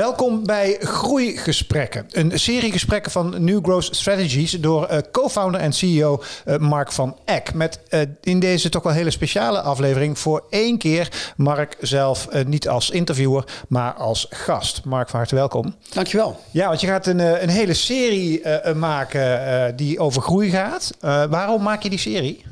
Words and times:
Welkom 0.00 0.46
bij 0.46 0.76
Groeigesprekken. 0.80 2.06
Een 2.10 2.40
serie 2.40 2.72
gesprekken 2.72 3.12
van 3.12 3.44
New 3.44 3.64
Growth 3.64 3.96
Strategies 3.96 4.50
door 4.50 4.88
uh, 4.90 4.98
co-founder 5.12 5.60
en 5.60 5.72
CEO 5.72 6.22
uh, 6.46 6.56
Mark 6.56 6.92
van 6.92 7.16
Eck. 7.24 7.54
Met 7.54 7.80
uh, 7.90 8.00
in 8.20 8.40
deze 8.40 8.68
toch 8.68 8.82
wel 8.82 8.92
hele 8.92 9.10
speciale 9.10 9.60
aflevering 9.60 10.18
voor 10.18 10.44
één 10.50 10.78
keer 10.78 11.32
Mark 11.36 11.76
zelf 11.80 12.28
niet 12.46 12.68
als 12.68 12.90
interviewer, 12.90 13.44
maar 13.68 13.92
als 13.92 14.26
gast. 14.30 14.84
Mark, 14.84 15.08
van 15.08 15.18
harte 15.18 15.34
welkom. 15.34 15.74
Dankjewel. 15.92 16.40
Ja, 16.50 16.68
want 16.68 16.80
je 16.80 16.86
gaat 16.86 17.06
een, 17.06 17.42
een 17.42 17.48
hele 17.48 17.74
serie 17.74 18.42
maken 18.74 19.76
die 19.76 19.98
over 19.98 20.22
groei 20.22 20.50
gaat. 20.50 20.90
waarom 21.30 21.62
maak 21.62 21.82
je 21.82 21.90
die 21.90 21.98
serie? 21.98 22.44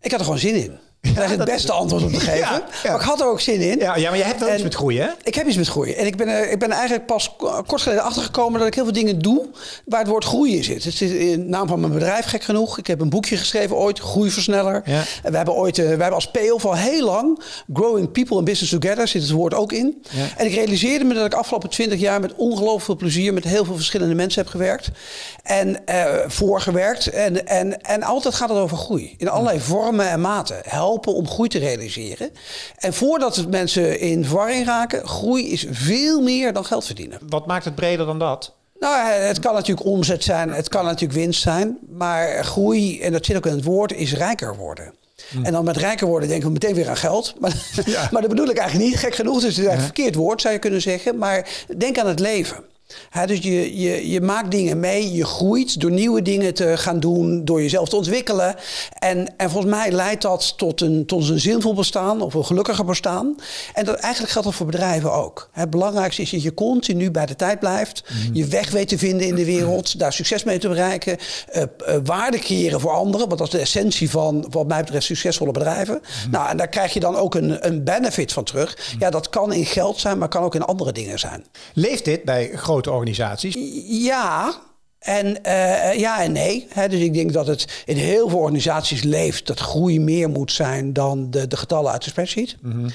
Ik 0.00 0.10
had 0.10 0.20
er 0.20 0.26
gewoon 0.26 0.40
zin 0.40 0.54
in. 0.54 0.78
Daar 1.14 1.24
is 1.24 1.30
het 1.30 1.44
beste 1.44 1.72
antwoord 1.72 2.02
op 2.02 2.12
te 2.12 2.20
geven. 2.30 2.38
Ja, 2.38 2.62
Maar 2.82 2.94
ik 2.94 3.00
had 3.00 3.20
er 3.20 3.26
ook 3.26 3.40
zin 3.40 3.60
in. 3.60 3.78
Ja, 3.78 3.96
ja 3.96 4.08
maar 4.08 4.18
je 4.18 4.24
hebt 4.24 4.40
wel 4.40 4.54
iets 4.54 4.62
met 4.62 4.74
groeien, 4.74 5.02
hè? 5.02 5.10
Ik 5.22 5.34
heb 5.34 5.46
iets 5.46 5.56
met 5.56 5.68
groeien. 5.68 5.96
En 5.96 6.06
ik 6.06 6.16
ben, 6.16 6.28
er, 6.28 6.50
ik 6.50 6.58
ben 6.58 6.70
eigenlijk 6.70 7.06
pas 7.06 7.36
kort 7.66 7.82
geleden 7.82 8.02
achtergekomen 8.02 8.58
dat 8.58 8.68
ik 8.68 8.74
heel 8.74 8.84
veel 8.84 8.92
dingen 8.92 9.18
doe 9.18 9.46
waar 9.84 10.00
het 10.00 10.08
woord 10.08 10.24
groei 10.24 10.56
in 10.56 10.64
zit. 10.64 10.84
Het 10.84 10.94
zit 10.94 11.10
in 11.10 11.40
de 11.40 11.48
naam 11.48 11.68
van 11.68 11.80
mijn 11.80 11.92
bedrijf, 11.92 12.24
gek 12.24 12.42
genoeg. 12.42 12.78
Ik 12.78 12.86
heb 12.86 13.00
een 13.00 13.08
boekje 13.08 13.36
geschreven 13.36 13.76
ooit, 13.76 13.98
Groeiversneller. 13.98 14.82
Ja. 14.84 15.02
En 15.22 15.30
we 15.30 15.36
hebben 15.36 15.54
ooit, 15.54 15.78
uh, 15.78 15.84
we 15.84 15.90
hebben 15.90 16.12
als 16.12 16.30
PO 16.30 16.58
al 16.68 16.76
heel 16.76 17.04
lang 17.04 17.42
Growing 17.72 18.12
People 18.12 18.36
and 18.36 18.44
Business 18.44 18.78
Together, 18.78 19.08
zit 19.08 19.22
het 19.22 19.30
woord 19.30 19.54
ook 19.54 19.72
in. 19.72 20.02
Ja. 20.10 20.24
En 20.36 20.46
ik 20.46 20.54
realiseerde 20.54 21.04
me 21.04 21.14
dat 21.14 21.26
ik 21.26 21.34
afgelopen 21.34 21.68
twintig 21.68 22.00
jaar 22.00 22.20
met 22.20 22.34
ongelooflijk 22.34 22.84
veel 22.84 22.96
plezier 22.96 23.32
met 23.32 23.44
heel 23.44 23.64
veel 23.64 23.74
verschillende 23.74 24.14
mensen 24.14 24.42
heb 24.42 24.50
gewerkt. 24.50 24.90
En 25.42 25.76
uh, 25.86 26.04
voorgewerkt. 26.26 27.06
En, 27.06 27.46
en, 27.46 27.82
en 27.82 28.02
altijd 28.02 28.34
gaat 28.34 28.48
het 28.48 28.58
over 28.58 28.76
groei. 28.76 29.14
In 29.18 29.28
allerlei 29.28 29.60
vormen 29.60 30.08
en 30.08 30.20
maten. 30.20 30.56
Helpen 30.90 31.14
om 31.14 31.28
groei 31.28 31.48
te 31.48 31.58
realiseren. 31.58 32.30
En 32.76 32.94
voordat 32.94 33.46
mensen 33.48 34.00
in 34.00 34.24
verwarring 34.24 34.66
raken, 34.66 35.08
groei 35.08 35.50
is 35.50 35.66
veel 35.70 36.20
meer 36.20 36.52
dan 36.52 36.64
geld 36.64 36.84
verdienen. 36.84 37.18
Wat 37.28 37.46
maakt 37.46 37.64
het 37.64 37.74
breder 37.74 38.06
dan 38.06 38.18
dat? 38.18 38.54
Nou, 38.80 39.10
het 39.10 39.38
kan 39.38 39.54
natuurlijk 39.54 39.86
omzet 39.86 40.24
zijn, 40.24 40.52
het 40.52 40.68
kan 40.68 40.84
natuurlijk 40.84 41.20
winst 41.20 41.42
zijn. 41.42 41.78
Maar 41.88 42.44
groei, 42.44 43.00
en 43.00 43.12
dat 43.12 43.26
zit 43.26 43.36
ook 43.36 43.46
in 43.46 43.52
het 43.52 43.64
woord, 43.64 43.92
is 43.92 44.14
rijker 44.14 44.56
worden. 44.56 44.94
Hmm. 45.30 45.44
En 45.44 45.52
dan 45.52 45.64
met 45.64 45.76
rijker 45.76 46.06
worden 46.06 46.28
denken 46.28 46.46
we 46.46 46.52
meteen 46.52 46.74
weer 46.74 46.88
aan 46.88 46.96
geld. 46.96 47.34
Maar, 47.40 47.52
maar 48.10 48.20
dat 48.20 48.30
bedoel 48.30 48.48
ik 48.48 48.56
eigenlijk 48.56 48.90
niet. 48.90 48.98
Gek 48.98 49.14
genoeg, 49.14 49.34
dus 49.34 49.42
het 49.42 49.52
is 49.52 49.58
eigenlijk 49.58 49.80
een 49.80 49.94
verkeerd 49.94 50.14
woord 50.14 50.40
zou 50.40 50.54
je 50.54 50.60
kunnen 50.60 50.80
zeggen. 50.80 51.18
Maar 51.18 51.64
denk 51.76 51.98
aan 51.98 52.06
het 52.06 52.20
leven 52.20 52.64
dus 53.26 53.38
je, 53.38 53.80
je, 53.80 54.10
je 54.10 54.20
maakt 54.20 54.50
dingen 54.50 54.80
mee, 54.80 55.12
je 55.12 55.24
groeit 55.24 55.80
door 55.80 55.90
nieuwe 55.90 56.22
dingen 56.22 56.54
te 56.54 56.76
gaan 56.76 57.00
doen, 57.00 57.44
door 57.44 57.62
jezelf 57.62 57.88
te 57.88 57.96
ontwikkelen. 57.96 58.54
En, 58.98 59.36
en 59.36 59.50
volgens 59.50 59.72
mij 59.72 59.90
leidt 59.90 60.22
dat 60.22 60.58
tot 60.58 60.80
een, 60.80 61.06
tot 61.06 61.28
een 61.28 61.40
zinvol 61.40 61.74
bestaan 61.74 62.20
of 62.20 62.34
een 62.34 62.44
gelukkiger 62.44 62.84
bestaan. 62.84 63.34
En 63.74 63.84
dat, 63.84 63.94
eigenlijk 63.94 64.32
geldt 64.32 64.48
dat 64.48 64.56
voor 64.56 64.66
bedrijven 64.66 65.12
ook. 65.12 65.48
Het 65.52 65.70
belangrijkste 65.70 66.22
is 66.22 66.30
dat 66.30 66.42
je 66.42 66.54
continu 66.54 67.10
bij 67.10 67.26
de 67.26 67.36
tijd 67.36 67.58
blijft, 67.58 68.02
mhm. 68.08 68.34
je 68.34 68.46
weg 68.46 68.70
weet 68.70 68.88
te 68.88 68.98
vinden 68.98 69.26
in 69.26 69.34
de 69.34 69.44
wereld, 69.44 69.98
daar 69.98 70.12
succes 70.12 70.44
mee 70.44 70.58
te 70.58 70.68
bereiken, 70.68 71.16
uh, 71.52 71.62
uh, 71.62 71.96
waarde 72.04 72.38
creëren 72.38 72.80
voor 72.80 72.90
anderen, 72.90 73.26
want 73.26 73.38
dat 73.38 73.46
is 73.46 73.52
de 73.54 73.60
essentie 73.60 74.10
van, 74.10 74.46
wat 74.50 74.66
mij 74.66 74.80
betreft, 74.80 75.04
succesvolle 75.04 75.52
bedrijven. 75.52 76.00
Mhm. 76.02 76.30
Nou, 76.30 76.48
en 76.48 76.56
daar 76.56 76.68
krijg 76.68 76.92
je 76.92 77.00
dan 77.00 77.16
ook 77.16 77.34
een, 77.34 77.66
een 77.66 77.84
benefit 77.84 78.32
van 78.32 78.44
terug. 78.44 78.76
Mhm. 78.76 79.00
Ja, 79.00 79.10
dat 79.10 79.28
kan 79.28 79.52
in 79.52 79.66
geld 79.66 80.00
zijn, 80.00 80.18
maar 80.18 80.28
kan 80.28 80.42
ook 80.42 80.54
in 80.54 80.62
andere 80.62 80.92
dingen 80.92 81.18
zijn. 81.18 81.44
Leeft 81.74 82.04
dit 82.04 82.24
bij 82.24 82.50
grote 82.54 82.79
organisaties? 82.86 83.56
Ja, 83.86 84.54
en 84.98 85.26
uh, 85.26 85.94
ja 85.98 86.22
en 86.22 86.32
nee. 86.32 86.68
dus 86.74 87.00
ik 87.00 87.14
denk 87.14 87.32
dat 87.32 87.46
het 87.46 87.82
in 87.86 87.96
heel 87.96 88.28
veel 88.28 88.38
organisaties 88.38 89.02
leeft 89.02 89.46
dat 89.46 89.60
groei 89.60 90.00
meer 90.00 90.28
moet 90.28 90.52
zijn 90.52 90.92
dan 90.92 91.30
de, 91.30 91.46
de 91.46 91.56
getallen 91.56 91.92
uit 91.92 92.04
de 92.04 92.10
spreadsheet. 92.10 92.56
Mm 92.60 92.84
uh, 92.84 92.92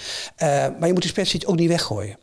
maar 0.80 0.88
je 0.88 0.94
moet 0.94 1.02
de 1.02 1.08
spreadsheet 1.08 1.46
ook 1.46 1.56
niet 1.56 1.70
weggooien. 1.70 2.18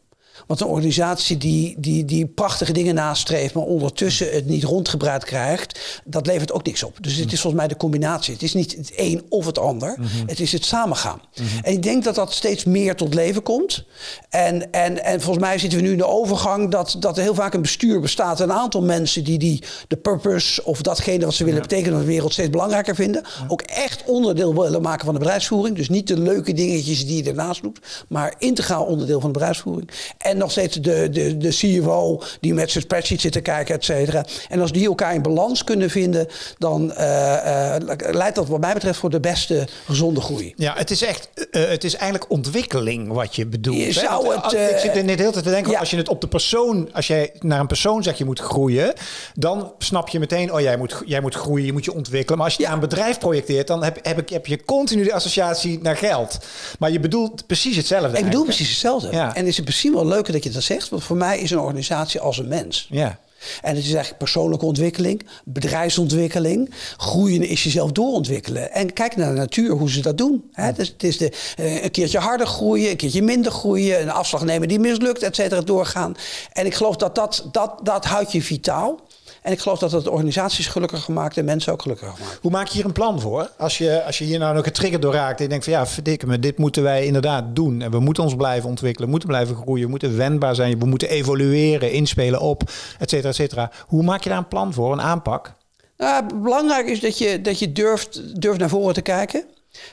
Want 0.47 0.61
een 0.61 0.67
organisatie 0.67 1.37
die, 1.37 1.75
die, 1.79 2.05
die 2.05 2.27
prachtige 2.27 2.73
dingen 2.73 2.95
nastreeft, 2.95 3.55
maar 3.55 3.65
ondertussen 3.65 4.33
het 4.33 4.47
niet 4.47 4.65
rondgebruikt 4.65 5.25
krijgt, 5.25 6.01
dat 6.05 6.27
levert 6.27 6.53
ook 6.53 6.65
niks 6.65 6.83
op. 6.83 6.97
Dus 7.01 7.17
het 7.17 7.33
is 7.33 7.41
volgens 7.41 7.63
mij 7.63 7.69
de 7.69 7.77
combinatie. 7.77 8.33
Het 8.33 8.43
is 8.43 8.55
niet 8.55 8.77
het 8.77 8.93
een 8.97 9.23
of 9.29 9.47
het 9.47 9.59
ander. 9.59 9.97
Mhm. 9.99 10.27
Het 10.27 10.41
is 10.41 10.53
het 10.53 10.65
samengaan. 10.65 11.21
Mm 11.41 11.47
En 11.63 11.73
ik 11.73 11.83
denk 11.83 12.05
dat 12.05 12.15
dat 12.15 12.33
steeds 12.33 12.65
meer 12.65 12.97
tot 12.97 13.15
leven 13.15 13.43
komt. 13.43 13.85
En, 14.29 14.73
en, 14.73 15.05
en 15.05 15.21
volgens 15.21 15.45
mij 15.45 15.59
zitten 15.59 15.79
we 15.79 15.85
nu 15.85 15.91
in 15.91 15.99
de 15.99 16.07
overgang 16.07 16.71
dat, 16.71 16.97
dat 16.99 17.17
er 17.17 17.23
heel 17.23 17.35
vaak 17.35 17.55
een 17.55 17.63
bestuur 17.63 18.01
bestaat. 18.01 18.41
Een 18.41 18.53
aantal 18.53 18.83
mensen 18.83 19.25
die, 19.25 19.39
die 19.39 19.63
de 19.89 19.97
purpose 19.97 20.65
of 20.65 20.83
datgene 20.83 21.25
wat 21.25 21.35
ze 21.35 21.45
willen 21.45 21.63
betekenen 21.63 21.93
in 21.93 22.01
de 22.01 22.11
wereld 22.11 22.33
steeds 22.33 22.51
belangrijker 22.51 22.95
vinden. 22.95 23.25
Ook 23.49 23.63
echt 23.63 24.03
onderdeel 24.07 24.55
willen 24.55 24.83
maken 24.83 25.05
van 25.05 25.15
de 25.15 25.21
bedrijfsvoering. 25.21 25.77
Dus 25.77 25.89
niet 25.89 26.07
de 26.07 26.19
leuke 26.19 26.53
dingetjes 26.53 27.07
die 27.07 27.23
je 27.23 27.31
ernaast 27.31 27.63
doet, 27.63 27.79
maar 28.09 28.35
integraal 28.39 28.85
onderdeel 28.85 29.21
van 29.21 29.33
de 29.33 29.39
bedrijfsvoering. 29.39 29.91
En 30.19 30.32
nog 30.37 30.51
steeds 30.51 30.77
de, 30.77 31.09
de, 31.11 31.37
de 31.37 31.49
CFO 31.49 32.23
die 32.41 32.55
met 32.55 32.71
zijn 32.71 32.85
spreadsheet 32.85 33.21
zit 33.21 33.33
te 33.33 33.41
kijken, 33.41 33.75
et 33.75 33.85
cetera. 33.85 34.25
En 34.49 34.61
als 34.61 34.73
die 34.73 34.87
elkaar 34.87 35.15
in 35.15 35.23
balans 35.23 35.65
kunnen 35.65 35.91
vinden, 35.91 36.29
dan 36.59 36.93
uh, 36.99 36.99
uh, 36.99 37.77
leidt 38.11 38.35
dat 38.35 38.49
wat 38.49 38.61
mij 38.61 38.73
betreft 38.73 38.99
voor 38.99 39.11
de 39.11 39.21
beste 39.21 39.69
gezonde 39.87 40.21
groei. 40.21 40.53
Ja, 40.57 40.75
het 40.77 40.91
is 40.91 41.03
echt, 41.03 41.29
uh, 41.51 41.69
het 41.69 41.85
is 41.85 41.95
eigenlijk 41.95 42.31
ontwikkeling 42.31 43.13
wat 43.13 43.37
je 43.37 43.47
bedoelt. 43.47 43.77
Je 43.79 43.93
zou 43.93 44.35
het, 44.35 44.53
ik 44.53 44.79
zit 44.79 44.97
er 44.97 45.05
net 45.05 45.19
heel 45.19 45.33
te 45.33 45.43
denken, 45.43 45.73
ja. 45.73 45.79
als 45.79 45.91
je 45.91 45.97
het 45.97 46.09
op 46.09 46.21
de 46.21 46.29
persoon, 46.29 46.89
als 46.93 47.07
jij 47.07 47.31
naar 47.41 47.61
een 47.61 47.67
persoon 47.67 48.03
zegt 48.03 48.19
je 48.19 48.25
moet 48.25 48.41
groeien, 48.41 48.93
dan 49.35 49.73
snap 49.79 50.09
je 50.09 50.19
meteen, 50.19 50.53
oh 50.53 50.61
jij 50.61 50.77
moet, 50.77 51.03
jij 51.07 51.21
moet 51.21 51.35
groeien, 51.35 51.67
je 51.67 51.73
moet 51.73 51.85
je 51.85 51.95
ontwikkelen. 51.95 52.39
Maar 52.39 52.47
als 52.47 52.57
je 52.57 52.63
ja. 52.63 52.69
naar 52.69 52.83
een 52.83 52.89
bedrijf 52.89 53.19
projecteert, 53.19 53.67
dan 53.67 53.85
heb, 53.85 53.99
heb, 54.03 54.19
ik, 54.19 54.29
heb 54.29 54.47
je 54.47 54.65
continu 54.65 55.05
de 55.05 55.13
associatie 55.13 55.79
naar 55.83 55.97
geld. 55.97 56.39
Maar 56.79 56.91
je 56.91 57.01
bedoelt 57.01 57.47
precies 57.47 57.77
hetzelfde. 57.77 58.19
Ik 58.19 58.25
bedoel 58.25 58.45
precies 58.45 58.69
hetzelfde. 58.69 59.09
Ja. 59.11 59.35
En 59.35 59.47
is 59.47 59.57
het 59.57 59.67
misschien 59.67 59.95
wel 59.95 60.07
leuk 60.07 60.22
dat 60.31 60.45
je 60.45 60.51
dat 60.51 60.63
zegt. 60.63 60.89
Want 60.89 61.05
voor 61.05 61.17
mij 61.17 61.39
is 61.39 61.51
een 61.51 61.59
organisatie 61.59 62.21
als 62.21 62.39
een 62.39 62.49
mens. 62.49 62.87
Ja. 62.91 63.19
En 63.63 63.75
het 63.75 63.85
is 63.85 63.93
eigenlijk 63.93 64.19
persoonlijke 64.19 64.65
ontwikkeling, 64.65 65.27
bedrijfsontwikkeling. 65.45 66.71
Groeien 66.97 67.49
is 67.49 67.65
jezelf 67.65 67.93
doorontwikkelen. 67.93 68.73
En 68.73 68.93
kijk 68.93 69.17
naar 69.17 69.35
de 69.35 69.39
natuur, 69.39 69.71
hoe 69.71 69.91
ze 69.91 70.01
dat 70.01 70.19
doen. 70.19 70.45
Hè? 70.53 70.73
Dus 70.73 70.89
het 70.89 71.03
is 71.03 71.17
de, 71.17 71.33
uh, 71.61 71.83
een 71.83 71.91
keertje 71.91 72.19
harder 72.19 72.47
groeien, 72.47 72.91
een 72.91 72.97
keertje 72.97 73.23
minder 73.23 73.53
groeien, 73.53 74.03
een 74.03 74.11
afslag 74.11 74.45
nemen 74.45 74.69
die 74.69 74.79
mislukt, 74.79 75.23
et 75.23 75.35
cetera, 75.35 75.61
doorgaan. 75.61 76.15
En 76.53 76.67
ik 76.67 76.75
geloof 76.75 76.97
dat 76.97 77.15
dat, 77.15 77.49
dat, 77.53 77.79
dat 77.83 78.05
houdt 78.05 78.33
je 78.33 78.43
vitaal. 78.43 79.01
En 79.43 79.53
ik 79.53 79.61
geloof 79.61 79.79
dat 79.79 79.93
het 79.93 80.09
organisaties 80.09 80.67
gelukkiger 80.67 81.13
maakt 81.13 81.37
en 81.37 81.45
mensen 81.45 81.73
ook 81.73 81.83
gelukkiger 81.83 82.15
maakt. 82.21 82.39
Hoe 82.41 82.51
maak 82.51 82.67
je 82.67 82.75
hier 82.75 82.85
een 82.85 82.93
plan 82.93 83.21
voor? 83.21 83.51
Als 83.59 83.79
je, 83.79 84.05
als 84.05 84.19
je 84.19 84.25
hier 84.25 84.39
nou 84.39 84.55
nog 84.55 84.65
getriggerd 84.65 85.03
door 85.03 85.13
raakt 85.13 85.37
en 85.37 85.43
je 85.43 85.49
denkt 85.49 85.65
van 85.65 85.73
ja, 85.73 85.87
verdikke 85.87 86.27
me, 86.27 86.39
dit 86.39 86.59
moeten 86.59 86.83
wij 86.83 87.07
inderdaad 87.07 87.45
doen. 87.57 87.83
En 87.83 87.91
we 87.91 88.01
moeten 88.01 88.23
ons 88.23 88.37
blijven 88.37 88.69
ontwikkelen, 88.69 89.11
moeten 89.11 89.29
blijven 89.29 89.57
groeien, 89.57 89.91
moeten 89.91 90.17
wendbaar 90.17 90.55
zijn, 90.55 90.79
we 90.79 90.87
moeten 90.87 91.09
evolueren, 91.09 91.93
inspelen 91.93 92.41
op, 92.41 92.63
et 92.99 93.11
cetera, 93.11 93.29
et 93.29 93.35
cetera. 93.35 93.71
Hoe 93.87 94.03
maak 94.03 94.23
je 94.23 94.29
daar 94.29 94.39
een 94.39 94.49
plan 94.49 94.73
voor, 94.73 94.93
een 94.93 95.03
aanpak? 95.03 95.53
Nou, 95.97 96.25
belangrijk 96.43 96.87
is 96.87 97.01
dat 97.01 97.19
je, 97.19 97.41
dat 97.41 97.59
je 97.59 97.73
durft, 97.73 98.41
durft 98.41 98.59
naar 98.59 98.69
voren 98.69 98.95
te 98.95 99.03
kijken. 99.03 99.45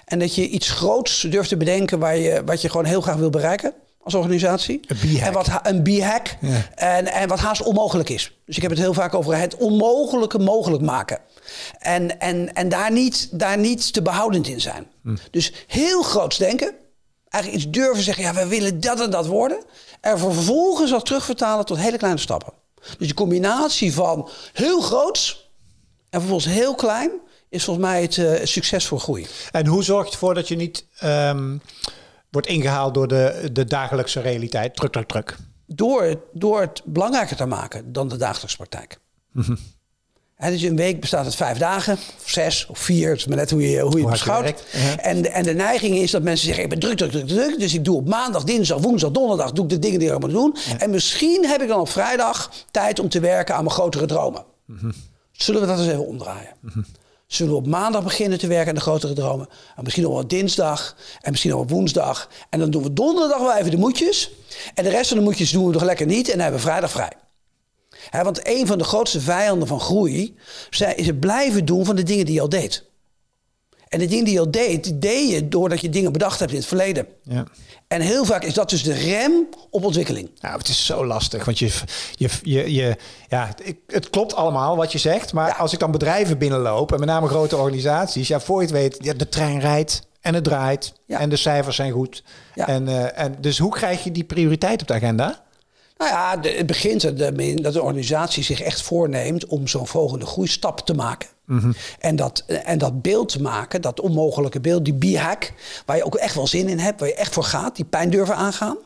En 0.06 0.20
dat 0.20 0.36
je 0.36 0.48
iets 0.48 0.70
groots 0.70 1.22
durft 1.22 1.50
te 1.50 1.58
bedenken 1.58 2.00
waar 2.00 2.18
je, 2.18 2.42
wat 2.46 2.62
je 2.62 2.70
gewoon 2.70 2.86
heel 2.86 3.02
graag 3.02 3.16
wil 3.16 3.30
bereiken 3.30 3.74
als 4.14 4.24
organisatie. 4.24 4.80
Een 4.88 5.20
En 5.20 5.34
wat 5.34 5.48
een 5.64 5.84
b-hack. 5.84 6.36
En, 6.76 7.08
en 7.08 7.28
wat 7.28 7.40
haast 7.40 7.62
onmogelijk 7.62 8.10
is. 8.10 8.38
Dus 8.46 8.56
ik 8.56 8.62
heb 8.62 8.72
het 8.72 8.80
heel 8.80 8.94
vaak 8.94 9.14
over 9.14 9.38
het 9.38 9.56
onmogelijke 9.56 10.40
mogelijk 10.40 10.84
maken. 10.84 11.20
En, 11.80 12.20
en, 12.20 12.54
en 12.54 12.70
daar, 12.70 12.92
niet, 12.92 13.40
daar 13.40 13.58
niet 13.58 13.94
te 13.94 14.02
behoudend 14.02 14.48
in 14.48 14.62
zijn. 14.62 14.88
Hm. 15.04 15.16
Dus 15.32 15.54
heel 15.68 16.02
groots 16.02 16.38
denken. 16.38 16.74
Eigenlijk 17.30 17.64
iets 17.64 17.74
durven 17.74 18.04
zeggen, 18.04 18.24
ja, 18.24 18.34
we 18.34 18.48
willen 18.48 18.80
dat 18.80 19.00
en 19.02 19.10
dat 19.10 19.26
worden. 19.26 19.64
En 20.02 20.20
vervolgens 20.20 20.92
dat 20.92 21.06
terugvertalen 21.06 21.66
tot 21.66 21.78
hele 21.78 21.98
kleine 21.98 22.20
stappen. 22.20 22.54
Dus 22.98 23.08
de 23.08 23.14
combinatie 23.14 23.94
van 23.94 24.30
heel 24.54 24.82
groots 24.82 25.50
en 26.10 26.20
vervolgens 26.20 26.54
heel 26.54 26.76
klein 26.76 27.12
is 27.50 27.64
volgens 27.64 27.86
mij 27.86 28.02
het 28.02 28.18
uh, 28.18 28.34
succes 28.44 28.86
voor 28.86 29.00
groei. 29.00 29.28
En 29.52 29.66
hoe 29.66 29.84
zorg 29.84 30.06
je 30.06 30.12
ervoor 30.12 30.34
dat 30.34 30.48
je 30.48 30.56
niet 30.56 30.86
um, 31.04 31.62
wordt 32.32 32.48
ingehaald 32.48 32.94
door 32.94 33.08
de, 33.08 33.50
de 33.52 33.66
dagelijkse 33.66 34.20
realiteit. 34.20 34.76
Druk, 34.76 34.92
druk, 34.92 35.08
druk. 35.08 35.38
Door, 35.66 36.22
door 36.34 36.62
het 36.62 36.82
belangrijker 36.86 37.36
te 37.36 37.46
maken 37.46 37.94
dan 37.94 38.08
de 38.08 38.18
dagelijkse 38.18 38.58
praktijk. 38.58 39.00
Mm 39.32 39.58
dus 40.48 40.62
een 40.62 40.76
week 40.76 41.00
bestaat 41.00 41.26
uit 41.26 41.36
vijf 41.36 41.58
dagen, 41.58 41.94
of 41.94 42.30
zes 42.30 42.66
of 42.66 42.80
vier. 42.80 43.10
Het 43.10 43.18
is 43.18 43.26
maar 43.26 43.38
net 43.38 43.52
hoe 43.52 43.70
je, 43.70 43.80
hoe 43.80 43.98
je 43.98 44.02
het 44.02 44.10
beschouwt. 44.10 44.64
en, 44.98 45.32
en 45.32 45.44
de 45.44 45.54
neiging 45.54 45.96
is 45.96 46.12
dat 46.12 46.22
mensen 46.22 46.46
zeggen: 46.46 46.64
ik 46.64 46.70
ben 46.70 46.80
druk, 46.80 46.98
druk, 46.98 47.12
druk, 47.12 47.28
druk. 47.28 47.60
Dus 47.60 47.74
ik 47.74 47.86
doe 47.86 47.96
op 47.96 48.08
maandag, 48.08 48.44
dinsdag, 48.44 48.80
woensdag, 48.80 49.12
donderdag 49.12 49.52
doe 49.52 49.64
ik 49.64 49.70
de 49.70 49.80
dingen 49.80 50.00
die 50.00 50.14
ik 50.14 50.20
moet 50.20 50.32
doen. 50.32 50.56
En 50.78 50.90
misschien 50.90 51.46
heb 51.46 51.62
ik 51.62 51.68
dan 51.68 51.80
op 51.80 51.90
vrijdag 51.90 52.52
tijd 52.72 53.00
om 53.00 53.10
te 53.10 53.20
werken 53.20 53.56
aan 53.56 53.64
mijn 53.64 53.76
grotere 53.76 54.06
dromen. 54.06 54.46
Mhm. 54.66 54.92
Zullen 55.32 55.62
we 55.62 55.68
dat 55.68 55.80
eens 55.80 55.88
even 55.88 56.08
omdraaien? 56.08 56.54
Mhm. 56.60 56.80
Zullen 57.30 57.54
we 57.54 57.60
op 57.60 57.68
maandag 57.68 58.04
beginnen 58.04 58.40
te 58.40 58.48
werken 58.48 58.70
aan 58.70 58.76
de 58.76 58.82
grotere 58.82 59.14
dromen? 59.14 59.48
En 59.76 59.84
misschien 59.84 60.04
nog 60.04 60.22
op 60.22 60.30
dinsdag 60.30 60.96
en 61.22 61.32
misschien 61.32 61.52
nog 61.52 61.62
op 61.62 61.70
woensdag. 61.70 62.30
En 62.50 62.60
dan 62.60 62.72
doen 62.72 62.84
we 62.84 62.94
donderdag 62.94 63.40
wel 63.40 63.56
even 63.56 63.72
de 63.72 63.78
moedjes. 63.78 64.32
En 64.74 64.84
de 64.84 64.90
rest 64.90 65.08
van 65.08 65.18
de 65.18 65.24
moedjes 65.24 65.52
doen 65.52 65.66
we 65.66 65.74
nog 65.74 65.84
lekker 65.84 66.06
niet. 66.06 66.26
En 66.26 66.32
dan 66.32 66.42
hebben 66.42 66.60
we 66.60 66.66
vrijdag 66.66 66.92
vrij. 66.92 67.12
want 68.24 68.48
een 68.48 68.68
van 68.68 68.78
de 68.78 68.84
grootste 68.84 69.20
vijanden 69.22 69.68
van 69.68 69.80
groei 69.80 70.36
is 70.70 71.06
het 71.06 71.20
blijven 71.20 71.66
doen 71.66 71.86
van 71.86 71.96
de 71.96 72.04
dingen 72.04 72.26
die 72.26 72.34
je 72.34 72.42
al 72.42 72.50
deed. 72.50 72.89
En 73.90 74.00
de 74.00 74.06
dingen 74.06 74.26
die 74.26 74.34
je 74.34 74.40
al 74.40 74.52
deed, 74.52 75.02
deed 75.02 75.30
je 75.30 75.48
doordat 75.48 75.82
je 75.82 75.90
dingen 75.90 76.12
bedacht 76.12 76.40
hebt 76.40 76.52
in 76.52 76.58
het 76.58 76.68
verleden. 76.68 77.08
Ja. 77.24 77.44
En 77.88 78.02
heel 78.02 78.26
vaak 78.26 78.44
is 78.44 78.54
dat 78.54 78.70
dus 78.70 78.84
de 78.84 78.94
rem 78.94 79.48
op 79.70 79.84
ontwikkeling. 79.84 80.30
Nou, 80.42 80.58
het 80.58 80.68
is 80.68 80.86
zo 80.86 81.06
lastig, 81.06 81.46
want 81.46 81.60
je, 81.60 81.72
je, 82.16 82.30
je, 82.44 82.74
je 82.74 82.96
ja, 83.28 83.56
het, 83.88 84.10
klopt 84.10 84.36
allemaal 84.36 84.76
wat 84.76 84.92
je 84.92 84.98
zegt, 84.98 85.34
maar 85.34 85.56
als 85.56 85.74
ik 85.74 85.80
dan 85.80 85.92
bedrijven 85.92 86.38
binnenloop 86.38 86.92
en 86.92 87.00
met 87.00 87.10
name 87.10 87.28
grote 87.28 87.58
organisaties, 87.58 88.28
ja, 88.28 88.40
voor 88.40 88.62
je 88.62 88.68
het 88.68 88.76
weet, 88.76 88.98
ja, 89.02 89.14
de 89.14 89.30
trein 89.30 89.60
rijdt 89.60 90.08
en 90.22 90.34
het 90.34 90.44
draait 90.44 90.94
Ja. 91.06 91.20
en 91.20 91.30
de 91.30 91.36
cijfers 91.36 91.76
zijn 91.76 91.92
goed. 91.92 92.24
Ja. 92.56 92.68
En, 92.68 92.88
eh, 92.88 93.24
en 93.24 93.36
dus 93.40 93.58
hoe 93.58 93.72
krijg 93.72 94.04
je 94.04 94.12
die 94.12 94.24
prioriteit 94.24 94.82
op 94.82 94.88
de 94.88 94.94
agenda? 94.94 95.44
Nou 96.00 96.12
ja, 96.12 96.38
de- 96.38 96.50
het 96.50 96.66
begint 96.68 97.22
ermee 97.22 97.56
dat 97.56 97.74
de 97.74 97.82
organisatie 97.82 98.44
zich 98.44 98.62
echt 98.62 98.82
voorneemt 98.82 99.46
om 99.46 99.68
zo'n 99.68 99.88
volgende 99.88 100.26
groeistap 100.26 100.80
te 100.80 100.94
maken. 100.94 101.30
En, 102.00 102.16
dat, 102.16 102.44
en 102.48 102.78
dat 102.78 103.02
beeld 103.02 103.30
te 103.30 103.42
maken, 103.42 103.82
dat 103.82 104.00
onmogelijke 104.00 104.60
beeld, 104.60 104.86
die 104.86 104.98
b-hack, 105.16 105.54
waar 105.86 105.98
je 105.98 106.04
ook 106.06 106.16
echt 106.16 106.36
wel 106.36 106.48
zin 106.48 106.68
in 106.68 106.80
hebt, 106.80 107.00
waar 107.00 107.10
je 107.10 107.16
echt 107.16 107.34
voor 107.34 107.44
gaat, 107.44 107.76
die 107.76 107.86
pijn 107.86 108.10
durven 108.10 108.36
aangaan. 108.36 108.78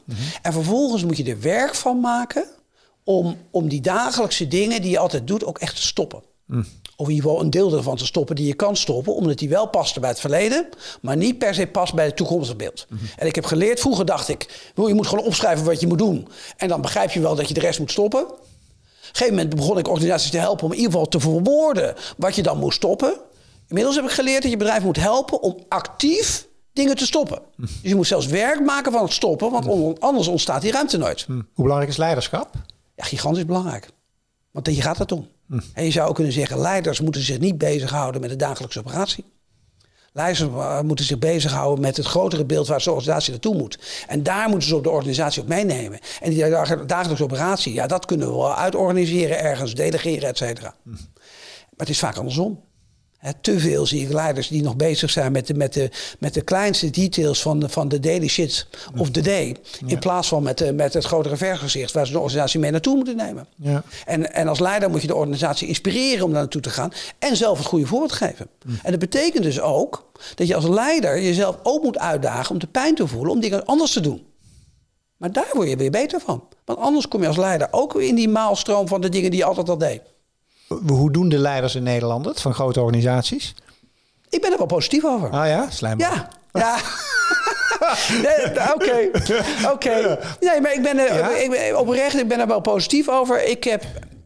En 0.42 0.54
vervolgens 0.54 1.04
moet 1.04 1.18
je 1.18 1.24
er 1.24 1.42
werk 1.42 1.76
van 1.76 2.00
maken 2.00 2.46
om, 3.04 3.38
om 3.52 3.68
die 3.68 3.82
dagelijkse 3.82 4.48
dingen 4.48 4.82
die 4.82 4.92
je 4.92 4.98
altijd 5.00 5.28
doet 5.28 5.46
ook 5.46 5.58
echt 5.60 5.76
te 5.76 5.82
stoppen. 5.82 6.22
Of 6.96 7.08
in 7.08 7.14
ieder 7.14 7.30
geval 7.30 7.44
een 7.44 7.50
deel 7.50 7.74
ervan 7.74 7.96
te 7.98 8.06
stoppen 8.06 8.36
die 8.36 8.48
je 8.48 8.54
kan 8.54 8.76
stoppen, 8.76 9.16
omdat 9.16 9.38
die 9.38 9.50
wel 9.50 9.68
paste 9.68 10.00
bij 10.00 10.10
het 10.10 10.20
verleden, 10.20 10.70
maar 11.02 11.18
niet 11.18 11.38
per 11.38 11.54
se 11.54 11.68
past 11.68 11.94
bij 11.94 12.06
het 12.06 12.16
toekomstige 12.16 12.56
beeld. 12.58 12.88
En 13.18 13.28
ik 13.28 13.36
heb 13.36 13.46
geleerd, 13.46 13.80
vroeger 13.80 14.06
dacht 14.06 14.28
ik, 14.30 14.72
"Wil, 14.76 14.88
je 14.88 14.94
moet 14.94 15.08
gewoon 15.08 15.26
opschrijven 15.26 15.66
wat 15.66 15.80
je 15.80 15.88
moet 15.88 15.98
doen. 15.98 16.28
En 16.58 16.68
dan 16.68 16.82
begrijp 16.82 17.12
je 17.12 17.20
wel 17.20 17.36
dat 17.36 17.48
je 17.48 17.54
de 17.54 17.60
rest 17.60 17.80
moet 17.80 17.92
stoppen. 17.92 18.22
Op 18.28 18.40
een 18.40 19.20
gegeven 19.20 19.36
moment 19.36 19.56
begon 19.56 19.78
ik 19.78 19.88
organisaties 19.88 20.32
te 20.32 20.38
helpen 20.38 20.66
om 20.66 20.72
in 20.72 20.78
ieder 20.78 20.92
geval 20.92 21.08
te 21.08 21.20
verwoorden 21.20 21.96
wat 22.18 22.36
je 22.36 22.42
dan 22.44 22.58
moest 22.58 22.76
stoppen. 22.78 23.18
Inmiddels 23.68 23.96
heb 23.96 24.06
ik 24.06 24.12
geleerd 24.12 24.42
dat 24.42 24.52
je 24.52 24.58
bedrijf 24.58 24.84
moet 24.84 24.98
helpen 24.98 25.42
om 25.42 25.58
actief 25.68 26.48
dingen 26.74 26.96
te 26.96 27.06
stoppen. 27.06 27.42
Dus 27.58 27.70
je 27.82 27.96
moet 27.96 28.08
zelfs 28.08 28.26
werk 28.26 28.62
maken 28.66 28.92
van 28.92 29.04
het 29.04 29.14
stoppen, 29.14 29.52
want 29.52 29.66
on- 29.68 30.00
anders 30.00 30.28
ontstaat 30.28 30.62
die 30.62 30.72
ruimte 30.72 30.98
nooit. 30.98 31.26
Hoe 31.28 31.44
belangrijk 31.64 31.92
is 31.92 31.98
leiderschap? 31.98 32.54
Ja, 32.96 33.04
gigantisch 33.04 33.46
belangrijk. 33.46 33.90
Want 34.52 34.68
hier 34.68 34.82
gaat 34.84 34.98
het 34.98 35.12
om. 35.12 35.28
En 35.74 35.84
je 35.84 35.92
zou 35.92 36.14
kunnen 36.14 36.34
zeggen, 36.34 36.60
leiders 36.60 37.02
moeten 37.02 37.22
zich 37.22 37.40
niet 37.40 37.58
bezighouden 37.58 38.22
met 38.22 38.30
de 38.30 38.36
dagelijkse 38.36 38.80
operatie. 38.80 39.26
Leiders 40.14 40.40
eh, 40.40 40.82
moeten 40.82 41.06
zich 41.06 41.20
bezighouden 41.20 41.82
met 41.84 41.98
het 41.98 42.06
grotere 42.06 42.46
beeld 42.46 42.68
waar 42.68 42.80
de 42.80 42.90
organisatie 42.90 43.32
naartoe 43.32 43.56
moet. 43.56 43.80
En 44.08 44.24
daar 44.24 44.50
moeten 44.50 44.68
ze 44.68 44.76
op 44.76 44.84
de 44.84 44.90
organisatie 44.90 45.42
op 45.42 45.48
meenemen. 45.48 46.00
En 46.22 46.30
die 46.30 46.50
dag- 46.50 46.86
dagelijkse 46.86 47.24
operatie, 47.24 47.74
ja, 47.74 47.88
dat 47.88 48.06
kunnen 48.06 48.28
we 48.28 48.34
wel 48.34 48.56
uitorganiseren 48.56 49.40
ergens, 49.40 49.76
delegeren, 49.76 50.30
et 50.30 50.38
cetera. 50.38 50.76
Maar 50.84 50.98
het 51.78 51.90
is 51.90 52.00
vaak 52.00 52.18
andersom. 52.18 52.64
Te 53.42 53.60
veel 53.60 53.86
zie 53.86 54.02
ik 54.02 54.14
leiders 54.14 54.48
die 54.48 54.62
nog 54.62 54.76
bezig 54.76 55.10
zijn 55.10 55.32
met 55.32 55.48
de, 55.48 55.54
met 55.54 55.74
de, 55.74 55.90
met 56.20 56.34
de 56.34 56.42
kleinste 56.42 56.90
details 56.90 57.42
van 57.42 57.60
de, 57.60 57.70
van 57.70 57.88
de 57.88 58.00
daily 58.00 58.28
shit 58.28 58.68
of 58.98 59.12
the 59.12 59.22
day. 59.22 59.56
In 59.86 60.00
plaats 60.00 60.28
van 60.28 60.44
met, 60.44 60.58
de, 60.58 60.74
met 60.74 60.94
het 60.94 61.06
grotere 61.06 61.38
vergezicht 61.38 61.92
waar 61.92 62.06
ze 62.06 62.12
de 62.12 62.20
organisatie 62.20 62.60
mee 62.60 62.72
naartoe 62.72 62.96
moeten 62.96 63.16
nemen. 63.16 63.48
Ja. 63.56 63.84
En, 64.06 64.34
en 64.34 64.48
als 64.48 64.60
leider 64.60 64.90
moet 64.90 65.02
je 65.02 65.08
de 65.08 65.16
organisatie 65.16 65.68
inspireren 65.68 66.26
om 66.26 66.32
daar 66.32 66.40
naartoe 66.40 66.62
te 66.62 66.70
gaan. 66.70 66.92
En 67.20 67.36
zelf 67.38 67.58
het 67.58 67.68
goede 67.68 67.86
voorbeeld 67.86 68.12
geven. 68.12 68.48
En 68.84 68.92
dat 68.92 69.00
betekent 69.00 69.44
dus 69.44 69.60
ook 69.60 70.12
dat 70.36 70.48
je 70.48 70.56
als 70.56 70.68
leider 70.68 71.22
jezelf 71.22 71.58
ook 71.64 71.84
moet 71.84 72.00
uitdagen 72.00 72.52
om 72.52 72.60
de 72.60 72.68
pijn 72.68 72.96
te 72.96 73.08
voelen 73.08 73.32
om 73.32 73.40
dingen 73.40 73.66
anders 73.66 73.92
te 73.92 74.02
doen. 74.02 74.26
Maar 75.18 75.32
daar 75.32 75.50
word 75.54 75.70
je 75.70 75.78
weer 75.78 75.92
beter 75.92 76.20
van. 76.20 76.44
Want 76.66 76.80
anders 76.80 77.08
kom 77.08 77.22
je 77.22 77.28
als 77.28 77.38
leider 77.38 77.68
ook 77.72 77.94
weer 77.94 78.08
in 78.08 78.16
die 78.16 78.30
maalstroom 78.30 78.88
van 78.88 79.02
de 79.02 79.10
dingen 79.10 79.30
die 79.30 79.40
je 79.40 79.46
altijd 79.46 79.70
al 79.70 79.78
deed. 79.78 80.02
Hoe 80.88 81.12
doen 81.12 81.30
de 81.30 81.38
leiders 81.38 81.76
in 81.76 81.84
Nederland 81.84 82.26
het 82.26 82.42
van 82.42 82.54
grote 82.54 82.80
organisaties? 82.82 83.56
Ik 84.30 84.42
ben 84.42 84.52
er 84.52 84.58
wel 84.58 84.66
positief 84.66 85.06
over. 85.06 85.30
Ah 85.30 85.48
ja, 85.48 85.70
slijmbal. 85.70 86.10
Ja, 86.10 86.28
ja. 86.52 86.78
Oké, 88.76 89.10
oké. 89.72 90.20
Nee, 90.40 90.62
maar 90.62 90.74
ik 90.74 90.82
ben, 90.82 90.98
er, 90.98 91.16
Ja? 91.16 91.36
ik 91.36 91.50
ben 91.50 91.80
oprecht, 91.80 92.20
ik 92.20 92.28
ben 92.28 92.40
er 92.40 92.48
wel 92.48 92.60
positief 92.62 93.10
over. 93.10 93.44
Ik, 93.44 93.64
heb, 93.64 93.84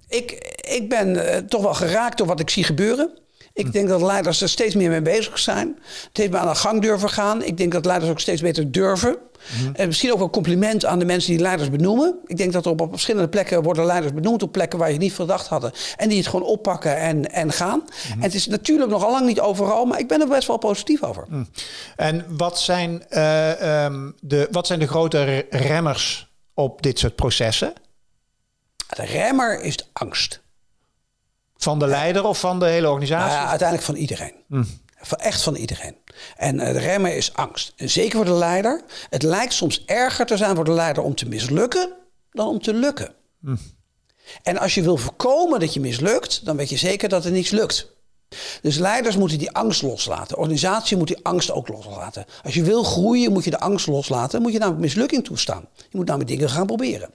ik, 0.08 0.32
ik 0.70 0.90
ben 0.90 1.32
eh, 1.34 1.38
toch 1.38 1.62
wel 1.62 1.74
geraakt 1.74 2.18
door 2.18 2.28
wat 2.28 2.40
ik 2.40 2.50
zie 2.50 2.64
gebeuren. 2.64 3.18
Ik 3.58 3.74
denk 3.74 3.88
dat 3.88 4.02
leiders 4.02 4.42
er 4.42 4.50
steeds 4.50 4.76
meer 4.76 4.90
mee 4.90 5.02
bezig 5.02 5.40
zijn. 5.40 5.80
Het 6.08 6.18
heeft 6.18 6.32
me 6.32 6.38
aan 6.38 6.48
de 6.48 6.56
gang 6.56 6.82
durven 6.82 7.10
gaan. 7.10 7.44
Ik 7.44 7.58
denk 7.58 7.72
dat 7.72 7.86
leiders 7.86 8.12
ook 8.12 8.20
steeds 8.20 8.42
beter 8.42 8.72
durven. 8.72 9.18
En 9.74 9.88
misschien 9.88 10.12
ook 10.12 10.18
wel 10.18 10.30
compliment 10.30 10.86
aan 10.86 11.00
de 11.00 11.06
mensen 11.06 11.32
die 11.32 11.42
leiders 11.42 11.70
benoemen. 11.70 12.20
Ik 12.26 12.38
denk 12.38 12.54
dat 12.54 12.66
er 12.66 12.72
op, 12.72 12.82
op 12.82 12.90
verschillende 12.90 13.30
plekken 13.30 13.64
worden 13.64 13.86
leiders 13.86 14.14
benoemd 14.14 14.44
op 14.44 14.52
plekken 14.52 14.80
waar 14.80 14.92
je 14.92 14.98
niet 14.98 15.14
verdacht 15.14 15.48
hadden. 15.48 15.72
En 15.96 16.10
die 16.10 16.18
het 16.18 16.28
gewoon 16.28 16.46
oppakken 16.46 16.98
en, 16.98 17.32
en 17.32 17.52
gaan. 17.52 17.84
En 18.12 18.22
het 18.22 18.34
is 18.34 18.48
natuurlijk 18.48 18.90
nog 18.90 19.10
lang 19.12 19.26
niet 19.26 19.40
overal, 19.40 19.86
maar 19.86 20.00
ik 20.00 20.08
ben 20.08 20.22
er 20.22 20.28
best 20.28 20.48
wel 20.48 20.58
positief 20.58 21.04
over. 21.04 21.28
En 21.96 22.26
wat 22.38 22.60
zijn, 22.60 23.10
eh, 23.10 23.84
ehm, 23.86 24.12
de, 24.20 24.48
wat 24.52 24.68
zijn 24.68 24.80
de 24.80 24.88
grote 24.88 25.24
re- 25.24 25.46
remmers 25.50 26.32
op 26.54 26.82
dit 26.82 27.00
soort 27.00 27.16
processen? 27.16 27.74
De 28.96 29.06
remmer 29.06 29.62
is 29.62 29.78
de 29.78 29.86
angst. 29.94 30.42
Van 31.58 31.80
de 31.80 31.88
leider 31.88 32.24
of 32.24 32.40
van 32.40 32.60
de 32.60 32.66
hele 32.66 32.82
Nou 32.82 32.94
organisatie? 32.94 33.32
ja, 33.38 33.48
uiteindelijk 33.48 33.88
van 33.88 33.96
iedereen. 33.96 34.34
Van, 35.02 35.18
echt 35.18 35.42
van 35.42 35.56
iedereen. 35.56 35.96
En 36.38 36.60
eh, 36.60 36.74
de 36.74 36.80
remmer 36.80 37.16
is 37.16 37.34
angst. 37.34 37.74
En 37.76 37.90
zeker 37.90 38.16
voor 38.16 38.26
de 38.26 38.32
leider. 38.32 38.82
Het 39.10 39.24
lijkt 39.24 39.54
soms 39.54 39.86
erger 39.86 40.26
te 40.26 40.38
zijn 40.38 40.56
voor 40.56 40.66
de 40.66 40.72
leider 40.72 41.04
om 41.04 41.16
te 41.16 41.28
mislukken 41.28 41.94
dan 42.32 42.48
om 42.48 42.62
te 42.62 42.74
lukken. 42.74 43.14
En 44.44 44.58
als 44.58 44.74
je 44.76 44.82
wil 44.82 44.98
voorkomen 44.98 45.60
dat 45.60 45.74
je 45.74 45.80
mislukt, 45.80 46.46
dan 46.46 46.58
weet 46.58 46.70
je 46.70 46.78
zeker 46.78 47.10
dat 47.10 47.26
er 47.26 47.32
niets 47.32 47.50
lukt. 47.50 47.96
Dus 48.62 48.78
leiders 48.78 49.16
moeten 49.18 49.38
die 49.38 49.52
angst 49.52 49.82
loslaten. 49.82 50.28
De 50.28 50.38
organisatie 50.38 50.98
moet 50.98 51.08
die 51.08 51.20
angst 51.26 51.52
ook 51.52 51.68
loslaten. 51.68 52.26
Als 52.44 52.54
je 52.54 52.64
wil 52.64 52.84
groeien, 52.84 53.32
moet 53.32 53.44
je 53.44 53.50
de 53.50 53.60
angst 53.60 53.88
loslaten. 53.88 54.42
Moet 54.42 54.52
je 54.52 54.60
namelijk 54.60 54.84
mislukking 54.84 55.24
toestaan. 55.24 55.68
Je 55.76 55.98
moet 55.98 56.06
namelijk 56.06 56.30
dingen 56.30 56.50
gaan 56.50 56.66
proberen. 56.66 57.10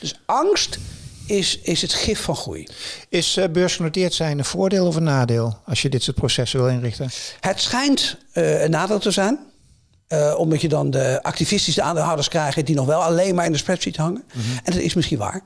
Dus 0.00 0.20
angst 0.26 0.78
is, 1.26 1.58
is 1.58 1.82
het 1.82 1.92
gif 1.92 2.20
van 2.20 2.36
groei. 2.36 2.66
Is 3.08 3.36
eh, 3.36 3.48
beursgenoteerd 3.48 4.14
zijn 4.14 4.38
een 4.38 4.44
voordeel 4.44 4.86
of 4.86 4.96
een 4.96 5.02
nadeel 5.02 5.58
als 5.64 5.82
je 5.82 5.88
dit 5.88 6.02
soort 6.02 6.16
processen 6.16 6.60
wil 6.60 6.68
inrichten? 6.68 7.10
Het 7.40 7.60
schijnt 7.60 8.16
eh, 8.32 8.62
een 8.62 8.70
nadeel 8.70 8.98
te 8.98 9.10
zijn. 9.10 9.38
Eh, 10.12 10.34
omdat 10.38 10.60
je 10.60 10.68
dan 10.68 10.90
de 10.90 11.22
activistische 11.22 11.82
aandeelhouders 11.82 12.28
krijgt 12.28 12.66
die 12.66 12.74
nog 12.74 12.86
wel 12.86 13.02
alleen 13.02 13.34
maar 13.34 13.46
in 13.46 13.52
de 13.52 13.58
spreadsheet 13.58 13.96
hangen. 13.96 14.24
En 14.64 14.72
dat 14.72 14.82
is 14.82 14.94
misschien 14.94 15.18
waar. 15.18 15.40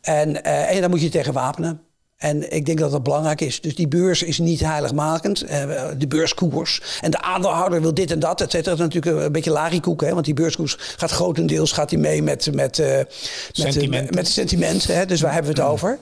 En, 0.00 0.44
eh, 0.44 0.74
en 0.74 0.80
daar 0.80 0.90
moet 0.90 1.00
je 1.00 1.08
tegen 1.08 1.32
wapenen. 1.32 1.80
En 2.20 2.52
ik 2.52 2.66
denk 2.66 2.78
dat 2.78 2.90
dat 2.90 3.02
belangrijk 3.02 3.40
is. 3.40 3.60
Dus 3.60 3.74
die 3.74 3.88
beurs 3.88 4.22
is 4.22 4.38
niet 4.38 4.60
heiligmakend. 4.60 5.42
Eh, 5.42 5.86
de 5.98 6.06
beurskoers. 6.06 6.82
En 7.00 7.10
de 7.10 7.20
aandeelhouder 7.20 7.80
wil 7.80 7.94
dit 7.94 8.10
en 8.10 8.18
dat. 8.18 8.40
Et 8.40 8.50
cetera. 8.50 8.76
Dat 8.76 8.88
is 8.88 8.94
natuurlijk 8.94 9.24
een 9.24 9.32
beetje 9.32 9.50
larikoek. 9.50 10.00
Hè? 10.00 10.12
Want 10.12 10.24
die 10.24 10.34
beurskoers 10.34 10.76
gaat 10.78 11.10
grotendeels 11.10 11.72
gaat 11.72 11.88
die 11.88 11.98
mee 11.98 12.22
met, 12.22 12.54
met, 12.54 12.78
eh, 12.78 12.96
met, 12.96 13.08
Sentimenten. 13.52 14.04
met, 14.04 14.14
met 14.14 14.28
sentiment. 14.28 14.86
Hè? 14.86 15.06
Dus 15.06 15.20
waar 15.20 15.32
hebben 15.32 15.54
we 15.54 15.60
het 15.60 15.70
over? 15.70 15.98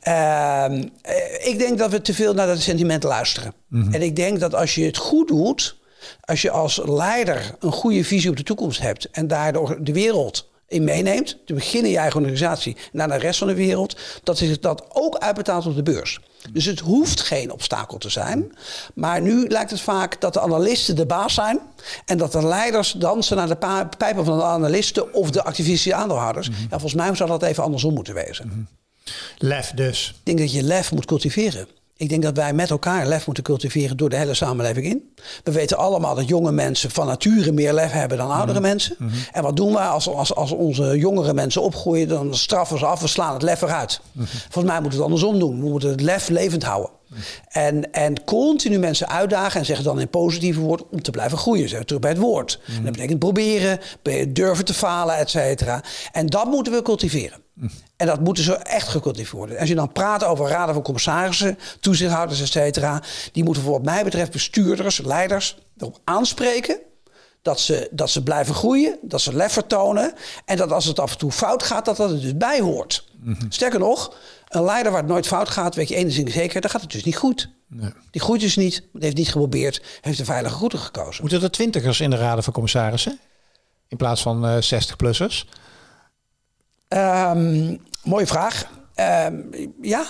Ehm, 0.00 0.84
eh, 1.02 1.46
ik 1.48 1.58
denk 1.58 1.78
dat 1.78 1.90
we 1.90 2.02
te 2.02 2.14
veel 2.14 2.34
naar 2.34 2.46
dat 2.46 2.60
sentiment 2.60 3.02
luisteren. 3.02 3.54
En 3.90 4.02
ik 4.02 4.16
denk 4.16 4.40
dat 4.40 4.54
als 4.54 4.74
je 4.74 4.84
het 4.84 4.96
goed 4.96 5.28
doet, 5.28 5.76
als 6.20 6.42
je 6.42 6.50
als 6.50 6.80
leider 6.84 7.54
een 7.60 7.72
goede 7.72 8.04
visie 8.04 8.30
op 8.30 8.36
de 8.36 8.42
toekomst 8.42 8.80
hebt 8.80 9.08
en 9.10 9.26
daardoor 9.26 9.78
de 9.80 9.92
wereld 9.92 10.50
in 10.72 10.84
meeneemt, 10.84 11.38
te 11.46 11.54
beginnen 11.54 11.90
je 11.90 11.98
eigen 11.98 12.20
organisatie 12.20 12.76
naar 12.92 13.08
de 13.08 13.18
rest 13.18 13.38
van 13.38 13.48
de 13.48 13.54
wereld, 13.54 13.96
dat 14.22 14.38
zich 14.38 14.58
dat 14.58 14.84
ook 14.88 15.16
uitbetaalt 15.16 15.66
op 15.66 15.74
de 15.74 15.82
beurs. 15.82 16.20
Dus 16.52 16.64
het 16.64 16.80
hoeft 16.80 17.20
geen 17.20 17.52
obstakel 17.52 17.98
te 17.98 18.10
zijn. 18.10 18.52
Maar 18.94 19.20
nu 19.20 19.48
lijkt 19.48 19.70
het 19.70 19.80
vaak 19.80 20.20
dat 20.20 20.32
de 20.32 20.40
analisten 20.40 20.96
de 20.96 21.06
baas 21.06 21.34
zijn. 21.34 21.60
En 22.06 22.18
dat 22.18 22.32
de 22.32 22.46
leiders 22.46 22.92
dansen 22.92 23.36
naar 23.36 23.48
de 23.48 23.86
pijpen 23.96 24.24
van 24.24 24.38
de 24.38 24.44
analisten 24.44 25.14
of 25.14 25.30
de 25.30 25.42
activistische 25.42 25.94
aandeelhouders. 25.94 26.46
Ja, 26.46 26.68
volgens 26.68 26.94
mij 26.94 27.14
zou 27.14 27.28
dat 27.28 27.42
even 27.42 27.62
andersom 27.62 27.94
moeten 27.94 28.14
wezen. 28.14 28.68
Lef 29.38 29.70
dus. 29.70 30.08
Ik 30.08 30.20
denk 30.24 30.38
dat 30.38 30.52
je 30.52 30.62
lef 30.62 30.92
moet 30.92 31.04
cultiveren. 31.04 31.66
Ik 32.02 32.08
denk 32.08 32.22
dat 32.22 32.36
wij 32.36 32.52
met 32.52 32.70
elkaar 32.70 33.06
lef 33.06 33.26
moeten 33.26 33.44
cultiveren 33.44 33.96
door 33.96 34.08
de 34.08 34.16
hele 34.16 34.34
samenleving 34.34 34.86
in. 34.86 35.14
We 35.44 35.52
weten 35.52 35.76
allemaal 35.76 36.14
dat 36.14 36.28
jonge 36.28 36.52
mensen 36.52 36.90
van 36.90 37.06
nature 37.06 37.52
meer 37.52 37.72
lef 37.72 37.90
hebben 37.92 38.18
dan 38.18 38.30
oudere 38.30 38.60
mensen. 38.60 38.96
En 39.32 39.42
wat 39.42 39.56
doen 39.56 39.72
wij 39.72 39.86
als, 39.86 40.08
als, 40.08 40.34
als 40.34 40.52
onze 40.52 40.98
jongere 40.98 41.34
mensen 41.34 41.62
opgroeien? 41.62 42.08
Dan 42.08 42.34
straffen 42.34 42.78
ze 42.78 42.86
af, 42.86 43.00
we 43.00 43.06
slaan 43.06 43.32
het 43.32 43.42
lef 43.42 43.62
eruit. 43.62 44.00
Volgens 44.48 44.72
mij 44.72 44.80
moeten 44.80 44.98
we 44.98 45.04
het 45.04 45.04
andersom 45.04 45.38
doen. 45.38 45.60
We 45.60 45.68
moeten 45.68 45.88
het 45.90 46.00
lef 46.00 46.28
levend 46.28 46.62
houden. 46.62 46.90
En, 47.48 47.92
en 47.92 48.24
continu 48.24 48.78
mensen 48.78 49.08
uitdagen 49.08 49.60
en 49.60 49.66
zeggen 49.66 49.84
dan 49.84 50.00
in 50.00 50.08
positieve 50.08 50.60
woorden 50.60 50.86
om 50.90 51.02
te 51.02 51.10
blijven 51.10 51.38
groeien. 51.38 51.68
Zeg 51.68 51.84
terug 51.84 52.00
bij 52.00 52.10
het 52.10 52.20
woord. 52.20 52.60
En 52.66 52.82
dat 52.82 52.92
betekent 52.92 53.18
proberen, 53.18 53.80
be- 54.02 54.32
durven 54.32 54.64
te 54.64 54.74
falen, 54.74 55.16
et 55.16 55.30
cetera. 55.30 55.82
En 56.12 56.26
dat 56.26 56.44
moeten 56.46 56.72
we 56.72 56.82
cultiveren. 56.82 57.40
En 57.96 58.06
dat 58.06 58.20
moeten 58.20 58.44
zo 58.44 58.52
echt 58.52 58.88
gecultiveerd 58.88 59.36
worden. 59.36 59.58
Als 59.58 59.68
je 59.68 59.74
dan 59.74 59.92
praat 59.92 60.24
over 60.24 60.48
raden 60.48 60.74
van 60.74 60.82
commissarissen, 60.82 61.58
toezichthouders, 61.80 62.40
et 62.40 62.48
cetera. 62.48 63.02
Die 63.32 63.44
moeten 63.44 63.62
voor 63.62 63.72
wat 63.72 63.82
mij 63.82 64.04
betreft 64.04 64.32
bestuurders, 64.32 64.98
leiders 64.98 65.58
erop 65.78 65.98
aanspreken. 66.04 66.78
Dat 67.42 67.60
ze, 67.60 67.88
dat 67.90 68.10
ze 68.10 68.22
blijven 68.22 68.54
groeien, 68.54 68.98
dat 69.02 69.20
ze 69.20 69.34
lef 69.36 69.52
vertonen. 69.52 70.12
En 70.44 70.56
dat 70.56 70.72
als 70.72 70.84
het 70.84 70.98
af 70.98 71.12
en 71.12 71.18
toe 71.18 71.32
fout 71.32 71.62
gaat, 71.62 71.84
dat 71.84 71.96
dat 71.96 72.10
er 72.10 72.20
dus 72.20 72.36
bij 72.36 72.60
hoort. 72.60 73.04
Sterker 73.48 73.78
nog, 73.78 74.16
een 74.52 74.64
leider 74.64 74.92
waar 74.92 75.00
het 75.00 75.10
nooit 75.10 75.26
fout 75.26 75.48
gaat, 75.48 75.74
weet 75.74 75.88
je 75.88 75.94
één 75.94 76.08
ding 76.08 76.30
zeker, 76.30 76.60
dan 76.60 76.70
gaat 76.70 76.80
het 76.80 76.92
dus 76.92 77.04
niet 77.04 77.16
goed. 77.16 77.48
Nee. 77.68 77.92
Die 78.10 78.20
groeit 78.20 78.40
dus 78.40 78.56
niet, 78.56 78.82
heeft 78.98 79.16
niet 79.16 79.30
geprobeerd, 79.30 79.82
heeft 80.00 80.18
de 80.18 80.24
veilige 80.24 80.56
route 80.56 80.76
gekozen. 80.76 81.20
Moeten 81.22 81.42
er 81.42 81.50
twintigers 81.50 82.00
in 82.00 82.10
de 82.10 82.16
raden 82.16 82.44
van 82.44 82.52
commissarissen? 82.52 83.18
In 83.88 83.96
plaats 83.96 84.22
van 84.22 84.46
uh, 84.46 84.56
60-plussers? 84.56 85.44
Um, 86.88 87.80
mooie 88.04 88.26
vraag. 88.26 88.64
Um, 89.26 89.50
ja, 89.82 90.04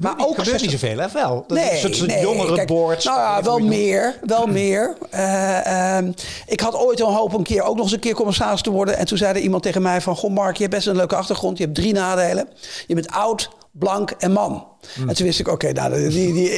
maar 0.00 0.14
ook 0.18 0.38
gebeurt 0.38 0.60
niet 0.60 0.70
zoveel, 0.70 0.98
hè? 0.98 1.08
Wel. 1.08 1.44
Dat 1.46 1.58
nee, 1.58 1.70
is 1.70 2.00
nee. 2.00 2.24
Nou 2.24 2.98
ja, 3.04 3.42
wel 3.42 3.58
meer. 3.58 4.18
Wel 4.22 4.46
meer. 4.46 4.96
Uh, 5.14 5.96
um, 5.96 6.14
ik 6.46 6.60
had 6.60 6.74
ooit 6.74 7.00
een 7.00 7.06
hoop 7.06 7.32
een 7.32 7.42
keer 7.42 7.62
ook 7.62 7.74
nog 7.74 7.84
eens 7.84 7.92
een 7.92 8.00
keer 8.00 8.14
commissaris 8.14 8.62
te 8.62 8.70
worden. 8.70 8.96
En 8.96 9.06
toen 9.06 9.18
zei 9.18 9.34
er 9.34 9.40
iemand 9.40 9.62
tegen 9.62 9.82
mij 9.82 10.00
van... 10.00 10.16
Goh 10.16 10.30
Mark, 10.30 10.56
je 10.56 10.62
hebt 10.62 10.74
best 10.74 10.86
een 10.86 10.96
leuke 10.96 11.16
achtergrond. 11.16 11.58
Je 11.58 11.64
hebt 11.64 11.76
drie 11.76 11.92
nadelen. 11.92 12.48
Je 12.86 12.94
bent 12.94 13.10
oud, 13.10 13.50
blank 13.70 14.10
en 14.10 14.32
man. 14.32 14.66
Hmm. 14.94 15.08
En 15.08 15.14
toen 15.14 15.26
wist 15.26 15.40
ik, 15.40 15.48
oké, 15.48 15.68
okay, 15.68 15.88
nou, 15.88 16.08
die, 16.08 16.32
die, 16.32 16.50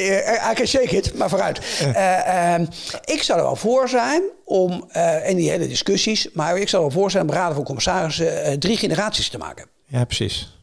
I 0.50 0.54
can 0.54 0.66
shake 0.66 0.96
it, 0.96 1.14
maar 1.14 1.28
vooruit. 1.28 1.60
Uh, 1.82 1.96
uh, 1.96 2.66
ik 3.04 3.22
zou 3.22 3.38
er 3.38 3.44
wel 3.44 3.56
voor 3.56 3.88
zijn 3.88 4.22
om, 4.44 4.90
in 5.24 5.36
die 5.36 5.50
hele 5.50 5.68
discussies... 5.68 6.28
maar 6.32 6.58
ik 6.58 6.68
zou 6.68 6.84
er 6.84 6.88
wel 6.88 7.00
voor 7.00 7.10
zijn 7.10 7.28
om 7.28 7.34
raden 7.34 7.54
van 7.54 7.64
commissarissen 7.64 8.58
drie 8.58 8.76
generaties 8.76 9.28
te 9.28 9.38
maken. 9.38 9.66
Ja, 9.86 10.04
precies 10.04 10.54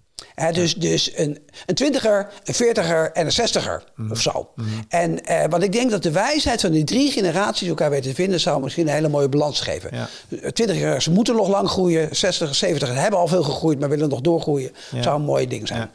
dus 0.52 0.76
dus 0.76 1.18
een, 1.18 1.40
een 1.66 1.76
twintiger, 1.76 2.28
een 2.44 2.54
veertiger 2.54 3.12
en 3.12 3.26
een 3.26 3.32
zestiger 3.32 3.84
mm. 3.96 4.12
of 4.12 4.22
zo. 4.22 4.50
Mm. 4.56 4.66
En 4.90 5.32
uh, 5.32 5.44
want 5.50 5.64
ik 5.64 5.72
denk 5.72 5.92
dat 5.92 6.04
de 6.04 6.12
wijsheid 6.12 6.62
van 6.62 6.72
die 6.72 6.84
drie 6.84 7.12
generaties 7.12 7.68
elkaar 7.68 7.90
weten 7.90 8.10
te 8.10 8.16
vinden... 8.16 8.40
zou 8.40 8.62
misschien 8.62 8.88
een 8.88 8.94
hele 8.94 9.10
mooie 9.10 9.30
balans 9.30 9.60
geven. 9.60 9.90
Ja. 9.94 10.08
Twintigers 10.52 11.08
moeten 11.08 11.36
nog 11.36 11.48
lang 11.48 11.70
groeien. 11.70 12.16
60, 12.16 12.56
70 12.56 12.94
hebben 12.94 13.20
al 13.20 13.28
veel 13.28 13.44
gegroeid, 13.44 13.80
maar 13.80 13.90
willen 13.90 14.10
nog 14.10 14.22
doorgroeien. 14.22 14.72
Ja. 14.92 15.02
zou 15.02 15.16
een 15.16 15.26
mooi 15.26 15.48
ding 15.48 15.68
zijn. 15.68 15.90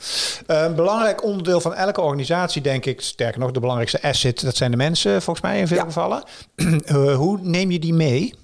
Ja. 0.47 0.57
Uh, 0.57 0.63
een 0.69 0.75
belangrijk 0.75 1.25
onderdeel 1.25 1.61
van 1.61 1.75
elke 1.75 2.01
organisatie, 2.01 2.63
denk 2.63 2.85
ik... 2.85 3.01
sterker 3.01 3.41
nog, 3.41 3.51
de 3.51 3.61
belangrijkste 3.61 4.03
asset, 4.03 4.41
dat 4.41 4.57
zijn 4.57 4.71
de 4.71 4.77
mensen 4.77 5.23
volgens 5.23 5.47
mij 5.47 5.59
in 5.59 5.69
veel 5.69 5.85
gevallen. 5.85 6.23
uh, 6.57 7.17
hoe 7.23 7.39
neem 7.43 7.71
je 7.71 7.79
die 7.79 7.95
mee? 7.95 8.35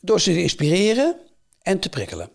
Door 0.00 0.20
ze 0.20 0.32
te 0.32 0.42
inspireren 0.42 1.16
en 1.62 1.78
te 1.78 1.88
prikkelen. 1.88 2.30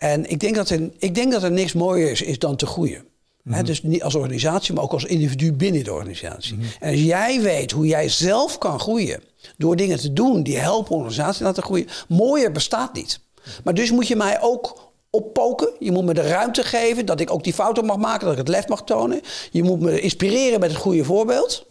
En 0.00 0.30
ik 0.30 0.40
denk 0.40 0.54
dat 0.54 0.70
er, 0.70 0.90
ik 0.98 1.14
denk 1.14 1.32
dat 1.32 1.42
er 1.42 1.50
niks 1.50 1.72
mooier 1.72 2.10
is, 2.10 2.22
is 2.22 2.38
dan 2.38 2.56
te 2.56 2.66
groeien. 2.66 3.04
Mhm. 3.42 3.64
dus 3.64 3.82
niet 3.82 4.02
als 4.02 4.14
organisatie, 4.14 4.74
maar 4.74 4.82
ook 4.82 4.92
als 4.92 5.04
individu 5.04 5.52
binnen 5.52 5.84
de 5.84 5.92
organisatie. 5.92 6.54
Mhm. 6.54 6.66
En 6.80 6.90
als 6.90 7.00
jij 7.02 7.40
weet 7.40 7.70
hoe 7.70 7.86
jij 7.86 8.08
zelf 8.08 8.58
kan 8.58 8.80
groeien 8.80 9.22
door 9.56 9.76
dingen 9.76 9.98
te 9.98 10.12
doen 10.12 10.42
die 10.42 10.58
helpen 10.58 10.94
organisatie 10.94 11.44
laten 11.44 11.62
groeien, 11.62 11.86
mooier 12.08 12.52
bestaat 12.52 12.94
niet. 12.94 13.20
Maar 13.64 13.74
dus 13.74 13.90
moet 13.90 14.08
je 14.08 14.16
mij 14.16 14.42
ook 14.42 14.92
oppoken. 15.10 15.72
Je 15.78 15.92
moet 15.92 16.04
me 16.04 16.14
de 16.14 16.28
ruimte 16.28 16.62
geven 16.62 17.06
dat 17.06 17.20
ik 17.20 17.30
ook 17.30 17.44
die 17.44 17.54
fouten 17.54 17.84
mag 17.84 17.96
maken, 17.96 18.24
dat 18.24 18.32
ik 18.32 18.38
het 18.38 18.48
lef 18.48 18.68
mag 18.68 18.84
tonen. 18.84 19.20
Je 19.50 19.62
moet 19.62 19.80
me 19.80 20.00
inspireren 20.00 20.60
met 20.60 20.70
het 20.70 20.80
goede 20.80 21.04
voorbeeld. 21.04 21.66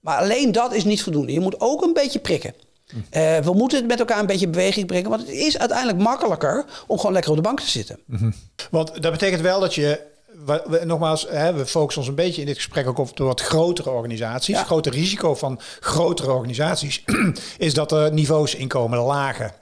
Maar 0.00 0.18
alleen 0.18 0.52
dat 0.52 0.74
is 0.74 0.84
niet 0.84 1.02
voldoende. 1.02 1.32
Je 1.32 1.40
moet 1.40 1.60
ook 1.60 1.82
een 1.82 1.92
beetje 1.92 2.18
prikken. 2.18 2.54
Uh, 2.94 3.38
we 3.38 3.52
moeten 3.52 3.78
het 3.78 3.86
met 3.86 3.98
elkaar 3.98 4.18
een 4.18 4.26
beetje 4.26 4.48
beweging 4.48 4.86
brengen. 4.86 5.10
Want 5.10 5.22
het 5.22 5.30
is 5.30 5.58
uiteindelijk 5.58 5.98
makkelijker 5.98 6.64
om 6.86 6.96
gewoon 6.96 7.12
lekker 7.12 7.30
op 7.30 7.36
de 7.36 7.42
bank 7.42 7.60
te 7.60 7.70
zitten. 7.70 7.98
Mm 8.06 8.34
Want 8.70 9.02
dat 9.02 9.12
betekent 9.12 9.40
wel 9.40 9.60
dat 9.60 9.74
je. 9.74 10.14
We, 10.44 10.82
nogmaals, 10.84 11.26
hè, 11.28 11.52
we 11.52 11.66
focussen 11.66 12.02
ons 12.02 12.10
een 12.10 12.16
beetje 12.16 12.40
in 12.40 12.46
dit 12.46 12.56
gesprek 12.56 12.88
ook 12.88 12.98
op 12.98 13.16
de 13.16 13.24
wat 13.24 13.40
grotere 13.40 13.90
organisaties. 13.90 14.56
Het 14.56 14.66
grote 14.66 14.90
risico 14.90 15.34
van 15.34 15.60
grotere 15.80 16.32
organisaties 16.32 17.04
is 17.58 17.74
dat 17.74 17.92
er 17.92 18.12
niveaus 18.12 18.54
inkomen 18.54 18.98
lagen. 18.98 19.52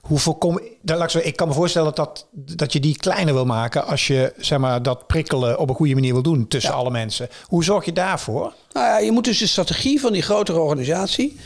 Hoe 0.00 0.18
voorkom 0.18 0.60
dat, 0.82 1.14
ik 1.14 1.36
kan 1.36 1.48
me 1.48 1.54
voorstellen 1.54 1.94
dat, 1.94 2.26
dat 2.32 2.72
je 2.72 2.80
die 2.80 2.96
kleiner 2.96 3.34
wil 3.34 3.44
maken 3.44 3.86
als 3.86 4.06
je 4.06 4.32
zeg 4.36 4.58
maar, 4.58 4.82
dat 4.82 5.06
prikkelen 5.06 5.58
op 5.58 5.68
een 5.68 5.74
goede 5.74 5.94
manier 5.94 6.12
wil 6.12 6.22
doen 6.22 6.48
tussen 6.48 6.74
alle 6.74 6.90
mensen. 6.90 7.28
Hoe 7.44 7.64
zorg 7.64 7.84
je 7.84 7.92
daarvoor? 7.92 8.54
Nou 8.72 8.86
ja, 8.86 8.98
je 8.98 9.12
moet 9.12 9.24
dus 9.24 9.38
de 9.38 9.46
strategie 9.46 10.00
van 10.00 10.12
die 10.12 10.22
grotere 10.22 10.58
organisatie 10.58 11.36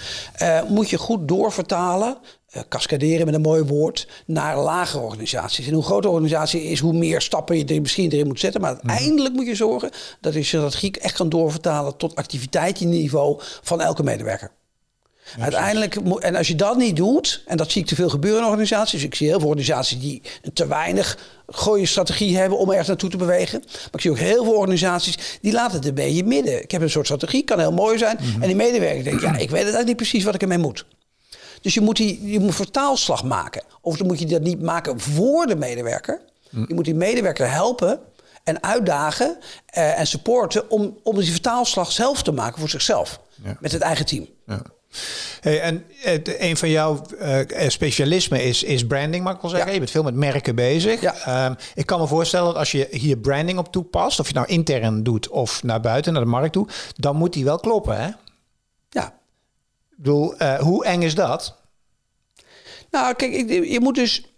uh, 0.42 0.62
moet 0.68 0.90
je 0.90 0.98
goed 0.98 1.28
doorvertalen. 1.28 2.18
Uh, 2.56 2.62
cascaderen 2.68 3.26
met 3.26 3.34
een 3.34 3.40
mooi 3.40 3.62
woord 3.62 4.08
naar 4.26 4.58
lagere 4.58 5.02
organisaties. 5.02 5.66
En 5.66 5.74
hoe 5.74 5.82
groter 5.82 6.02
de 6.02 6.08
organisatie 6.08 6.62
is, 6.62 6.80
hoe 6.80 6.92
meer 6.92 7.20
stappen 7.20 7.58
je 7.58 7.64
er 7.64 7.80
misschien 7.80 8.10
erin 8.10 8.26
moet 8.26 8.40
zetten. 8.40 8.60
Maar 8.60 8.74
mhm. 8.74 8.88
uiteindelijk 8.88 9.34
moet 9.34 9.46
je 9.46 9.54
zorgen 9.54 9.90
dat 10.20 10.34
je 10.34 10.42
strategie 10.42 11.00
echt 11.00 11.14
kan 11.14 11.28
doorvertalen 11.28 11.96
tot 11.96 12.16
activiteitsniveau 12.16 13.40
van 13.62 13.80
elke 13.80 14.02
medewerker. 14.02 14.50
Uiteindelijk, 15.38 15.94
en 16.18 16.36
als 16.36 16.48
je 16.48 16.54
dat 16.54 16.76
niet 16.76 16.96
doet, 16.96 17.42
en 17.46 17.56
dat 17.56 17.70
zie 17.70 17.82
ik 17.82 17.88
te 17.88 17.94
veel 17.94 18.08
gebeuren 18.08 18.42
in 18.42 18.48
organisaties. 18.48 19.02
Ik 19.02 19.14
zie 19.14 19.28
heel 19.28 19.38
veel 19.38 19.48
organisaties 19.48 20.00
die 20.00 20.22
te 20.52 20.66
weinig 20.66 21.18
goede 21.46 21.86
strategie 21.86 22.36
hebben 22.36 22.58
om 22.58 22.68
ergens 22.68 22.88
naartoe 22.88 23.10
te 23.10 23.16
bewegen. 23.16 23.60
Maar 23.60 23.88
ik 23.92 24.00
zie 24.00 24.10
ook 24.10 24.18
heel 24.18 24.44
veel 24.44 24.54
organisaties 24.54 25.38
die 25.40 25.52
laten 25.52 25.76
het 25.76 25.86
een 25.86 25.94
beetje 25.94 26.24
midden. 26.24 26.62
Ik 26.62 26.70
heb 26.70 26.82
een 26.82 26.90
soort 26.90 27.06
strategie, 27.06 27.44
kan 27.44 27.58
heel 27.58 27.72
mooi 27.72 27.98
zijn. 27.98 28.18
Mhm. 28.20 28.42
En 28.42 28.46
die 28.46 28.56
medewerker 28.56 29.04
denkt, 29.04 29.22
ja, 29.22 29.32
ik 29.32 29.50
weet 29.50 29.52
eigenlijk 29.52 29.86
niet 29.86 29.96
precies 29.96 30.24
wat 30.24 30.34
ik 30.34 30.42
ermee 30.42 30.58
moet. 30.58 30.84
Dus 31.60 31.74
je 31.74 31.80
moet, 31.80 31.96
die, 31.96 32.30
je 32.30 32.40
moet 32.40 32.54
vertaalslag 32.54 33.24
maken. 33.24 33.62
Of 33.80 33.96
dan 33.96 34.06
moet 34.06 34.18
je 34.18 34.26
dat 34.26 34.42
niet 34.42 34.62
maken 34.62 35.00
voor 35.00 35.46
de 35.46 35.56
medewerker. 35.56 36.20
Mhm. 36.50 36.64
Je 36.68 36.74
moet 36.74 36.84
die 36.84 36.94
medewerker 36.94 37.50
helpen 37.50 38.00
en 38.44 38.62
uitdagen 38.62 39.36
uh, 39.76 39.98
en 39.98 40.06
supporten 40.06 40.70
om, 40.70 40.98
om 41.02 41.18
die 41.18 41.30
vertaalslag 41.30 41.92
zelf 41.92 42.22
te 42.22 42.32
maken 42.32 42.58
voor 42.58 42.68
zichzelf. 42.68 43.20
Met 43.60 43.72
het 43.72 43.82
eigen 43.82 44.06
team. 44.06 44.28
Ja. 44.46 44.62
Hey, 45.40 45.60
en 45.60 45.84
een 46.38 46.56
van 46.56 46.70
jouw 46.70 47.02
uh, 47.20 47.68
specialismen 47.68 48.44
is, 48.44 48.62
is 48.62 48.86
branding, 48.86 49.24
mag 49.24 49.34
ik 49.34 49.40
wel 49.40 49.50
zeggen. 49.50 49.72
Je 49.72 49.78
bent 49.78 49.90
veel 49.90 50.02
met 50.02 50.14
merken 50.14 50.54
bezig. 50.54 51.00
Ja. 51.00 51.46
Um, 51.46 51.56
ik 51.74 51.86
kan 51.86 52.00
me 52.00 52.06
voorstellen 52.06 52.46
dat 52.46 52.56
als 52.56 52.72
je 52.72 52.88
hier 52.90 53.18
branding 53.18 53.58
op 53.58 53.72
toepast, 53.72 54.20
of 54.20 54.28
je 54.28 54.34
nou 54.34 54.46
intern 54.46 55.02
doet 55.02 55.28
of 55.28 55.62
naar 55.62 55.80
buiten, 55.80 56.12
naar 56.12 56.22
de 56.22 56.28
markt 56.28 56.52
toe, 56.52 56.68
dan 56.96 57.16
moet 57.16 57.32
die 57.32 57.44
wel 57.44 57.58
kloppen, 57.58 58.00
hè? 58.00 58.10
Ja. 58.88 59.06
Ik 59.90 59.96
bedoel, 59.96 60.42
uh, 60.42 60.58
hoe 60.58 60.84
eng 60.84 61.02
is 61.02 61.14
dat? 61.14 61.58
Nou, 62.90 63.14
kijk, 63.14 63.50
je 63.50 63.80
moet 63.80 63.94
dus 63.94 64.29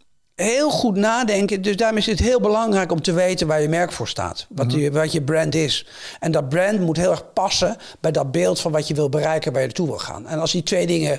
heel 0.42 0.70
goed 0.70 0.96
nadenken. 0.96 1.62
Dus 1.62 1.76
daarom 1.76 1.98
is 1.98 2.06
het 2.06 2.18
heel 2.18 2.40
belangrijk 2.40 2.92
om 2.92 3.02
te 3.02 3.12
weten 3.12 3.46
waar 3.46 3.62
je 3.62 3.68
merk 3.68 3.92
voor 3.92 4.08
staat. 4.08 4.46
Wat, 4.48 4.66
mhm. 4.66 4.78
je, 4.78 4.90
wat 4.90 5.12
je 5.12 5.22
brand 5.22 5.54
is. 5.54 5.86
En 6.20 6.32
dat 6.32 6.48
brand 6.48 6.80
moet 6.80 6.96
heel 6.96 7.10
erg 7.10 7.32
passen 7.32 7.76
bij 8.00 8.10
dat 8.10 8.30
beeld 8.30 8.60
van 8.60 8.72
wat 8.72 8.88
je 8.88 8.94
wil 8.94 9.08
bereiken, 9.08 9.52
waar 9.52 9.60
je 9.60 9.66
naartoe 9.66 9.86
wil 9.86 9.98
gaan. 9.98 10.26
En 10.26 10.38
als 10.38 10.52
die 10.52 10.62
twee 10.62 10.86
dingen 10.86 11.18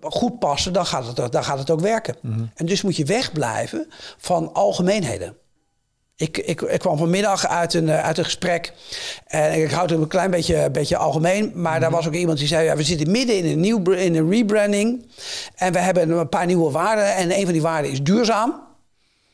goed 0.00 0.38
passen, 0.38 0.72
dan 0.72 0.86
gaat 0.86 1.16
het, 1.16 1.32
dan 1.32 1.44
gaat 1.44 1.58
het 1.58 1.70
ook 1.70 1.80
werken. 1.80 2.16
Mhm. 2.20 2.44
En 2.54 2.66
dus 2.66 2.82
moet 2.82 2.96
je 2.96 3.04
wegblijven 3.04 3.86
van 4.18 4.54
algemeenheden. 4.54 5.36
Ik, 6.18 6.38
ik, 6.38 6.60
ik, 6.60 6.78
kwam 6.78 6.98
vanmiddag 6.98 7.46
uit 7.46 7.74
een, 7.74 7.88
eh, 7.88 8.04
uit 8.04 8.18
een 8.18 8.24
gesprek. 8.24 8.72
En 9.26 9.62
ik 9.62 9.70
houd 9.70 9.90
het 9.90 10.00
een 10.00 10.08
klein 10.08 10.30
beetje, 10.30 10.70
beetje 10.70 10.96
algemeen. 10.96 11.52
Maar 11.54 11.74
mm 11.74 11.80
daar 11.80 11.90
was 11.90 12.06
ook 12.06 12.14
iemand 12.14 12.38
die 12.38 12.46
zei: 12.46 12.64
ja, 12.64 12.76
We 12.76 12.82
zitten 12.82 13.10
midden 13.10 13.36
in 13.36 13.44
een, 13.44 13.60
nieuw, 13.60 13.90
in 13.90 14.14
een 14.14 14.30
rebranding. 14.30 15.06
En 15.54 15.72
we 15.72 15.78
hebben 15.78 16.10
een 16.10 16.28
paar 16.28 16.46
nieuwe 16.46 16.70
waarden. 16.70 17.14
En 17.14 17.38
een 17.38 17.44
van 17.44 17.52
die 17.52 17.62
waarden 17.62 17.90
is 17.90 18.02
duurzaam. 18.02 18.60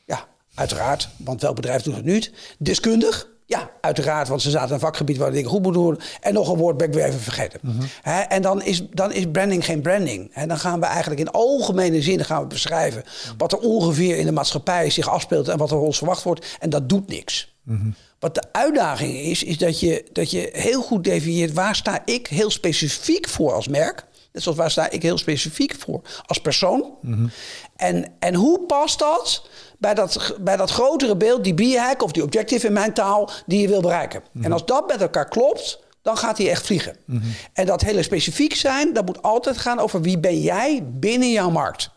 Ja, 0.05 0.25
uiteraard. 0.55 1.09
Want 1.17 1.41
welk 1.41 1.55
bedrijf 1.55 1.81
doet 1.81 1.95
het 1.95 2.05
niet? 2.05 2.31
Deskundig. 2.57 3.27
Ja, 3.47 3.71
uiteraard, 3.81 4.27
want 4.27 4.41
ze 4.41 4.49
zaten 4.49 4.67
in 4.67 4.73
een 4.73 4.79
vakgebied 4.79 5.17
waar 5.17 5.31
dingen 5.31 5.49
goed 5.49 5.61
moeten 5.61 5.81
worden. 5.81 6.03
En 6.21 6.33
nog 6.33 6.49
een 6.49 6.57
woord 6.57 6.77
ben 6.77 6.87
ik 6.87 6.93
weer 6.93 7.05
even 7.05 7.19
vergeten. 7.19 7.59
Mhm. 7.63 7.85
en 8.29 8.41
dan 8.41 8.61
is, 8.61 8.83
dan 8.89 9.11
is 9.11 9.25
branding 9.31 9.65
geen 9.65 9.81
branding. 9.81 10.29
He, 10.33 10.47
dan 10.47 10.59
gaan 10.59 10.79
we 10.79 10.85
eigenlijk 10.85 11.19
in 11.19 11.31
algemene 11.31 12.01
zin 12.01 12.25
gaan 12.25 12.41
we 12.41 12.47
beschrijven... 12.47 13.03
wat 13.37 13.51
er 13.51 13.59
ongeveer 13.59 14.17
in 14.17 14.25
de 14.25 14.31
maatschappij 14.31 14.89
zich 14.89 15.09
afspeelt... 15.09 15.47
en 15.47 15.57
wat 15.57 15.71
er 15.71 15.77
ons 15.77 15.97
verwacht 15.97 16.23
wordt. 16.23 16.57
En 16.59 16.69
dat 16.69 16.89
doet 16.89 17.07
niks. 17.07 17.55
Mhm. 17.63 17.89
Wat 18.19 18.35
de 18.35 18.43
uitdaging 18.51 19.17
is, 19.17 19.43
is 19.43 19.57
dat 19.57 19.79
je, 19.79 20.05
dat 20.11 20.31
je 20.31 20.49
heel 20.53 20.81
goed 20.81 21.03
definieert... 21.03 21.53
waar 21.53 21.75
sta 21.75 22.01
ik 22.05 22.27
heel 22.27 22.49
specifiek 22.49 23.27
voor 23.29 23.53
als 23.53 23.67
merk... 23.67 24.05
Net 24.35 24.43
zoals 24.43 24.57
waar 24.57 24.71
sta 24.71 24.89
ik 24.89 25.01
heel 25.01 25.17
specifiek 25.17 25.75
voor 25.75 26.01
als 26.25 26.41
persoon. 26.41 26.93
Mhm. 27.01 27.27
en, 27.75 28.11
en 28.19 28.35
hoe 28.35 28.59
past 28.59 28.99
dat 28.99 29.49
bij 29.79 29.93
dat, 29.93 30.35
bij 30.39 30.57
dat 30.57 30.71
grotere 30.71 31.17
beeld, 31.17 31.43
die 31.43 31.53
b-hack 31.53 32.03
of 32.03 32.11
die 32.11 32.23
objective 32.23 32.67
in 32.67 32.73
mijn 32.73 32.93
taal, 32.93 33.29
die 33.45 33.61
je 33.61 33.67
wil 33.67 33.81
bereiken. 33.81 34.23
En 34.41 34.51
als 34.51 34.65
dat 34.65 34.87
met 34.87 35.01
elkaar 35.01 35.27
klopt, 35.27 35.79
dan 36.01 36.17
gaat 36.17 36.37
hij 36.37 36.49
echt 36.49 36.65
vliegen. 36.65 36.95
Mhm. 37.05 37.25
En 37.53 37.65
dat 37.65 37.81
hele 37.81 38.03
specifiek 38.03 38.55
zijn, 38.55 38.93
dat 38.93 39.05
moet 39.05 39.21
altijd 39.21 39.57
gaan 39.57 39.79
over 39.79 40.01
wie 40.01 40.19
ben 40.19 40.41
jij 40.41 40.83
binnen 40.83 41.31
jouw 41.31 41.49
markt. 41.49 41.89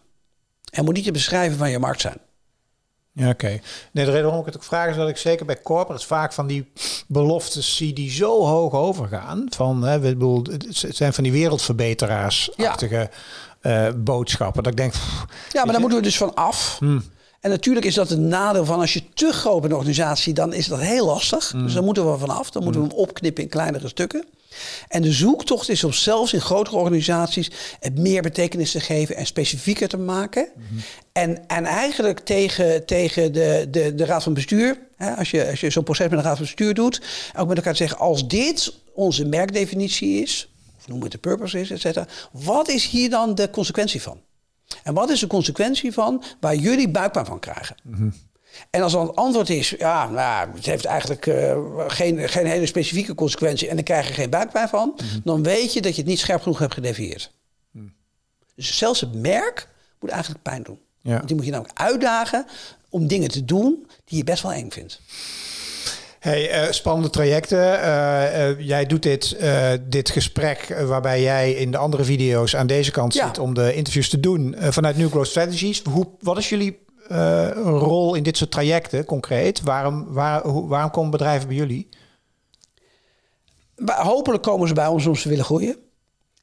En 0.71 0.85
moet 0.85 0.95
niet 0.95 1.05
je 1.05 1.11
beschrijven 1.11 1.59
van 1.59 1.71
je 1.71 1.79
markt 1.79 2.01
zijn. 2.01 2.19
Ja, 3.19 3.29
oké. 3.29 3.61
Nee, 3.93 4.05
de 4.05 4.05
reden 4.05 4.23
waarom 4.23 4.41
ik 4.41 4.47
het 4.47 4.57
ook 4.57 4.65
vraag 4.65 4.91
is 4.91 4.97
dat 4.97 5.09
ik 5.09 5.17
zeker 5.17 5.47
bij 5.47 5.63
corporates 5.63 6.07
vaak 6.07 6.33
van 6.33 6.47
die 6.47 6.71
beloftes 7.07 7.77
zie 7.77 7.93
die 7.93 8.11
zo 8.11 8.47
hoog 8.47 8.73
overgaan. 8.73 9.47
Van, 9.49 9.83
hè, 9.83 9.99
we 9.99 10.09
bedoel, 10.09 10.43
het 10.43 10.97
zijn 10.97 11.13
van 11.13 11.25
die 11.25 11.33
wereldverbeteraars-achtige 11.33 13.11
ja. 13.63 13.89
uh, 13.89 13.95
boodschappen. 13.97 14.63
Dat 14.63 14.73
ik 14.73 14.79
denk. 14.79 14.93
ja, 15.53 15.63
maar 15.63 15.73
daar 15.73 15.81
moeten 15.81 15.99
we 15.99 16.05
dus 16.05 16.17
van 16.17 16.35
af. 16.35 16.77
Hmm. 16.79 17.03
En 17.41 17.51
natuurlijk 17.51 17.87
is 17.87 17.95
dat 17.95 18.11
een 18.11 18.29
nadeel 18.29 18.65
van 18.65 18.81
als 18.81 18.93
je 18.93 19.03
te 19.15 19.33
groot 19.33 19.61
bent 19.61 19.73
een 19.73 19.79
organisatie, 19.79 20.35
dan 20.35 20.53
is 20.53 20.67
dat 20.67 20.81
heel 20.81 21.07
lastig. 21.07 21.53
Mm. 21.53 21.63
Dus 21.63 21.73
dan 21.75 21.85
moeten 21.85 22.13
we 22.13 22.19
vanaf. 22.19 22.51
Dan 22.51 22.63
moeten 22.63 22.83
we 22.83 22.89
hem 22.89 22.97
opknippen 22.97 23.43
in 23.43 23.49
kleinere 23.49 23.89
stukken. 23.89 24.25
En 24.89 25.03
de 25.03 25.13
zoektocht 25.13 25.69
is 25.69 25.85
om 25.85 25.93
zelfs 25.93 26.33
in 26.33 26.41
grotere 26.41 26.77
organisaties 26.77 27.51
het 27.81 27.99
meer 27.99 28.23
betekenis 28.23 28.71
te 28.71 28.81
geven 28.81 29.17
en 29.17 29.27
specifieker 29.27 29.89
te 29.89 29.97
maken. 29.97 30.49
Mhm. 30.57 30.79
En, 31.13 31.47
en 31.47 31.65
eigenlijk 31.65 32.21
tegen, 32.21 32.87
tegen 32.87 33.33
de, 33.33 33.67
de, 33.71 33.95
de 33.95 34.05
raad 34.05 34.23
van 34.23 34.35
bestuur, 34.35 34.79
hè, 34.97 35.15
als 35.15 35.31
je, 35.31 35.49
als 35.51 35.61
je 35.61 35.71
zo'n 35.71 35.85
proces 35.85 36.09
met 36.09 36.19
de 36.19 36.25
raad 36.25 36.37
van 36.37 36.45
bestuur 36.45 36.75
doet, 36.75 37.01
ook 37.37 37.49
met 37.49 37.57
elkaar 37.57 37.73
te 37.73 37.79
zeggen, 37.79 37.99
als 37.99 38.29
dit 38.29 38.75
onze 38.95 39.25
merkdefinitie 39.25 40.23
is, 40.23 40.53
of 40.79 40.89
noem 40.89 41.03
het 41.03 41.13
de 41.13 41.19
purpose 41.19 41.61
is, 41.61 41.71
et 41.71 41.81
cetera, 41.81 42.07
wat 42.33 42.69
is 42.69 42.87
hier 42.87 43.11
dan 43.11 43.35
de 43.35 43.51
consequentie 43.51 44.03
van? 44.03 44.21
En 44.83 44.95
wat 44.95 45.11
is 45.11 45.21
de 45.21 45.27
consequentie 45.27 45.93
van 45.93 46.23
waar 46.41 46.57
jullie 46.57 46.91
buikpijn 46.91 47.27
van 47.27 47.41
krijgen? 47.41 47.77
En 48.71 48.83
als 48.83 48.93
dan 48.93 49.07
het 49.07 49.17
antwoord 49.17 49.51
is, 49.51 49.75
ja, 49.79 50.09
nou, 50.09 50.49
het 50.55 50.67
heeft 50.67 50.85
eigenlijk 50.85 51.27
eh, 51.27 51.59
geen, 51.87 52.29
geen 52.29 52.47
hele 52.47 52.67
specifieke 52.67 53.15
consequentie 53.15 53.69
en 53.69 53.75
dan 53.75 53.85
krijg 53.85 54.09
je 54.09 54.15
geen 54.15 54.31
buikpijn 54.31 54.69
van, 54.69 54.99
dan 55.25 55.43
weet 55.43 55.73
je 55.73 55.81
dat 55.81 55.95
je 55.95 56.01
het 56.01 56.11
niet 56.11 56.19
scherp 56.19 56.43
genoeg 56.43 56.59
hebt 56.59 56.75
gedefinieerd. 56.75 57.31
Dus 58.55 58.77
zelfs 58.77 59.01
het 59.01 59.15
merk 59.15 59.69
moet 60.01 60.11
eigenlijk 60.11 60.43
pijn 60.43 60.63
doen. 60.63 60.79
Ja. 61.01 61.15
Want 61.15 61.27
die 61.27 61.37
moet 61.37 61.45
je 61.45 61.51
namelijk 61.51 61.79
uitdagen 61.81 62.47
om 62.89 63.07
dingen 63.07 63.29
te 63.29 63.45
doen 63.45 63.87
die 64.05 64.19
je 64.19 64.25
best 64.25 64.43
wel 64.43 64.53
eng 64.53 64.71
vindt. 64.71 65.01
Hey, 66.19 66.51
eh, 66.51 66.73
spannende 66.73 67.11
trajecten. 67.11 67.83
Eh, 67.83 68.61
jij 68.67 68.87
doet 68.87 69.03
dit, 69.03 69.37
dit 69.83 70.11
gesprek 70.11 70.77
waarbij 70.87 71.23
jij 71.23 71.53
in 71.53 71.71
de 71.71 71.77
andere 71.77 72.05
video's 72.05 72.57
aan 72.57 72.67
deze 72.67 72.91
kant 72.91 73.15
Ja. 73.15 73.27
zit 73.27 73.39
om 73.39 73.55
de 73.55 73.75
interviews 73.75 74.09
te 74.09 74.21
doen 74.21 74.57
vanuit 74.59 74.97
New 74.97 75.11
Growth 75.11 75.27
Strategies. 75.27 75.83
Hoe, 75.83 76.07
wat 76.21 76.39
is 76.39 76.49
jullie 76.49 76.79
eh, 77.09 77.51
rol 77.63 78.15
in 78.15 78.23
dit 78.23 78.37
soort 78.37 78.51
trajecten 78.51 79.05
concreet? 79.05 79.61
Waarom, 79.61 80.13
waar, 80.13 80.67
waarom 80.67 80.91
komen 80.91 81.11
bedrijven 81.11 81.49
bij 81.49 81.57
jullie? 81.57 81.89
Hopelijk 83.85 84.43
komen 84.43 84.69
ze 84.69 84.75
bij 84.75 84.87
ons 84.87 85.07
omdat 85.07 85.23
ze 85.23 85.29
willen 85.29 85.45
groeien. 85.45 85.77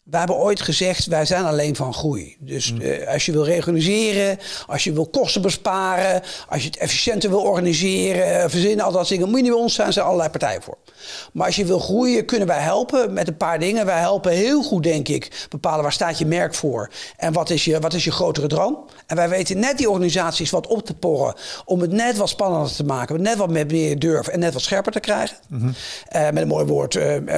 We 0.05 0.17
hebben 0.17 0.35
ooit 0.35 0.61
gezegd, 0.61 1.05
wij 1.05 1.25
zijn 1.25 1.45
alleen 1.45 1.75
van 1.75 1.93
groei. 1.93 2.35
Dus 2.39 2.73
eh, 2.81 3.07
als 3.07 3.25
je 3.25 3.31
wil 3.31 3.45
regionaliseren, 3.45 4.37
als 4.67 4.83
je 4.83 4.93
wil 4.93 5.05
kosten 5.07 5.41
besparen, 5.41 6.21
als 6.49 6.61
je 6.61 6.67
het 6.67 6.77
efficiënter 6.77 7.29
wil 7.29 7.41
organiseren, 7.41 8.41
eh, 8.41 8.49
verzinnen, 8.49 8.85
al 8.85 8.91
dat 8.91 8.99
soort 8.99 9.09
dingen, 9.09 9.27
moet 9.27 9.37
je 9.37 9.43
niet 9.43 9.51
bij 9.51 9.61
ons 9.61 9.73
zijn, 9.73 9.87
er 9.87 9.93
zijn 9.93 10.05
allerlei 10.05 10.29
partijen 10.29 10.61
voor. 10.61 10.77
Maar 11.33 11.45
als 11.45 11.55
je 11.55 11.65
wil 11.65 11.79
groeien, 11.79 12.25
kunnen 12.25 12.47
wij 12.47 12.59
helpen 12.59 13.13
met 13.13 13.27
een 13.27 13.37
paar 13.37 13.59
dingen. 13.59 13.85
Wij 13.85 13.99
helpen 13.99 14.31
heel 14.31 14.63
goed, 14.63 14.83
denk 14.83 15.07
ik, 15.07 15.47
bepalen 15.49 15.81
waar 15.81 15.91
staat 15.91 16.17
je 16.17 16.25
merk 16.25 16.55
voor 16.55 16.89
en 17.17 17.33
wat 17.33 17.49
is 17.49 17.65
je, 17.65 17.79
wat 17.79 17.93
is 17.93 18.03
je 18.03 18.11
grotere 18.11 18.47
droom. 18.47 18.85
En 19.07 19.15
wij 19.15 19.29
weten 19.29 19.59
net 19.59 19.77
die 19.77 19.89
organisaties 19.89 20.49
wat 20.49 20.67
op 20.67 20.85
te 20.85 20.93
porren 20.93 21.35
om 21.65 21.81
het 21.81 21.91
net 21.91 22.17
wat 22.17 22.29
spannender 22.29 22.73
te 22.75 22.83
maken, 22.83 23.21
net 23.21 23.37
wat 23.37 23.49
meer 23.49 23.99
durf 23.99 24.27
en 24.27 24.39
net 24.39 24.53
wat 24.53 24.61
scherper 24.61 24.91
te 24.91 24.99
krijgen. 24.99 25.37
Eh, 26.07 26.23
met 26.23 26.37
een 26.37 26.47
mooi 26.47 26.65
woord 26.65 26.93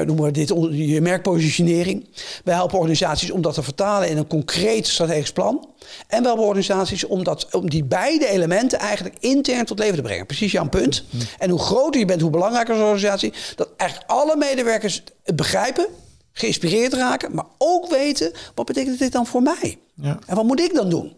noemen 0.06 0.24
we 0.24 0.32
dit 0.32 0.48
je 0.72 1.02
merkpositionering. 1.02 2.08
Wij 2.44 2.56
helpen 2.58 2.78
organisaties 2.78 3.32
om 3.32 3.42
dat 3.42 3.54
te 3.54 3.64
vertalen 3.64 4.10
in 4.10 4.18
een 4.18 4.28
concreet 4.28 4.88
strategisch 4.88 5.32
plan. 5.32 5.70
En 6.08 6.22
we 6.22 6.28
helpen 6.28 6.46
organisaties 6.46 7.04
om, 7.04 7.24
dat, 7.24 7.48
om 7.52 7.70
die 7.70 7.84
beide 7.84 8.28
elementen 8.28 8.80
eigenlijk 8.80 9.16
intern 9.20 9.66
tot 9.66 9.80
leven 9.80 9.96
te 9.96 10.02
brengen. 10.02 10.26
Precies 10.26 10.52
jouw 10.52 10.70
punt. 10.70 11.04
En 11.38 11.50
hoe 11.50 11.60
groter 11.60 12.00
je 12.00 12.06
bent, 12.06 12.22
hoe 12.22 12.30
belangrijker 12.30 12.76
een 12.76 12.82
organisatie. 12.82 13.34
Dat 13.56 13.70
eigenlijk 13.78 14.12
alle 14.12 14.36
medewerkers 14.36 15.04
het 15.24 15.36
begrijpen, 15.36 15.88
geïnspireerd 16.32 16.94
raken, 16.94 17.36
maar 17.36 17.46
ook 17.58 17.90
weten 17.90 18.32
wat 18.56 18.66
betekent 18.66 19.00
dit 19.00 19.12
dan 19.12 19.26
voor 19.26 19.42
mij? 19.42 19.78
Ja. 19.94 20.20
En 20.26 20.36
wat 20.36 20.46
moet 20.46 20.60
ik 20.60 20.74
dan 20.74 20.90
doen? 20.90 21.16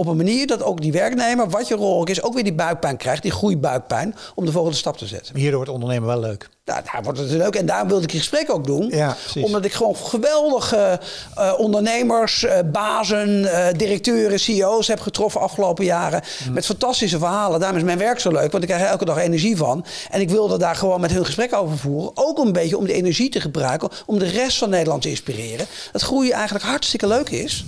Op 0.00 0.06
een 0.06 0.16
manier 0.16 0.46
dat 0.46 0.62
ook 0.62 0.80
die 0.80 0.92
werknemer, 0.92 1.48
wat 1.48 1.68
je 1.68 1.74
rol 1.74 2.00
ook 2.00 2.08
is, 2.08 2.22
ook 2.22 2.34
weer 2.34 2.44
die 2.44 2.52
buikpijn 2.52 2.96
krijgt, 2.96 3.22
die 3.22 3.30
groeibuikpijn, 3.30 4.14
om 4.34 4.44
de 4.44 4.52
volgende 4.52 4.76
stap 4.76 4.96
te 4.96 5.06
zetten. 5.06 5.36
Hierdoor 5.36 5.56
wordt 5.56 5.70
ondernemen 5.70 6.08
wel 6.08 6.20
leuk. 6.20 6.48
Nou, 6.64 6.80
daar 6.92 7.02
wordt 7.02 7.18
het 7.18 7.30
leuk. 7.30 7.54
En 7.54 7.66
daarom 7.66 7.88
wilde 7.88 8.02
ik 8.02 8.10
die 8.10 8.18
gesprek 8.18 8.50
ook 8.50 8.66
doen. 8.66 8.88
Ja. 8.88 9.16
Omdat 9.40 9.64
ik 9.64 9.72
gewoon 9.72 9.96
geweldige 9.96 11.00
eh, 11.34 11.52
ondernemers, 11.56 12.44
eh, 12.44 12.58
bazen, 12.72 13.52
eh, 13.52 13.74
directeuren, 13.76 14.40
CEO's 14.40 14.86
heb 14.86 15.00
getroffen 15.00 15.40
afgelopen 15.40 15.84
jaren. 15.84 16.22
Mm. 16.46 16.52
Met 16.52 16.66
fantastische 16.66 17.18
verhalen. 17.18 17.60
Daarom 17.60 17.78
is 17.78 17.84
mijn 17.84 17.98
werk 17.98 18.20
zo 18.20 18.30
leuk, 18.30 18.50
want 18.50 18.62
ik 18.62 18.68
krijg 18.68 18.82
er 18.82 18.88
elke 18.88 19.04
dag 19.04 19.18
energie 19.18 19.56
van. 19.56 19.84
En 20.10 20.20
ik 20.20 20.30
wilde 20.30 20.58
daar 20.58 20.76
gewoon 20.76 21.00
met 21.00 21.12
hun 21.12 21.24
gesprek 21.24 21.54
over 21.54 21.78
voeren. 21.78 22.10
Ook 22.14 22.38
een 22.38 22.52
beetje 22.52 22.76
om 22.76 22.84
die 22.84 22.94
energie 22.94 23.30
te 23.30 23.40
gebruiken 23.40 23.88
om 24.06 24.18
de 24.18 24.28
rest 24.28 24.58
van 24.58 24.70
Nederland 24.70 25.02
te 25.02 25.08
inspireren. 25.08 25.66
Dat 25.92 26.02
groeien 26.02 26.32
eigenlijk 26.32 26.64
hartstikke 26.64 27.06
leuk 27.06 27.28
is. 27.28 27.64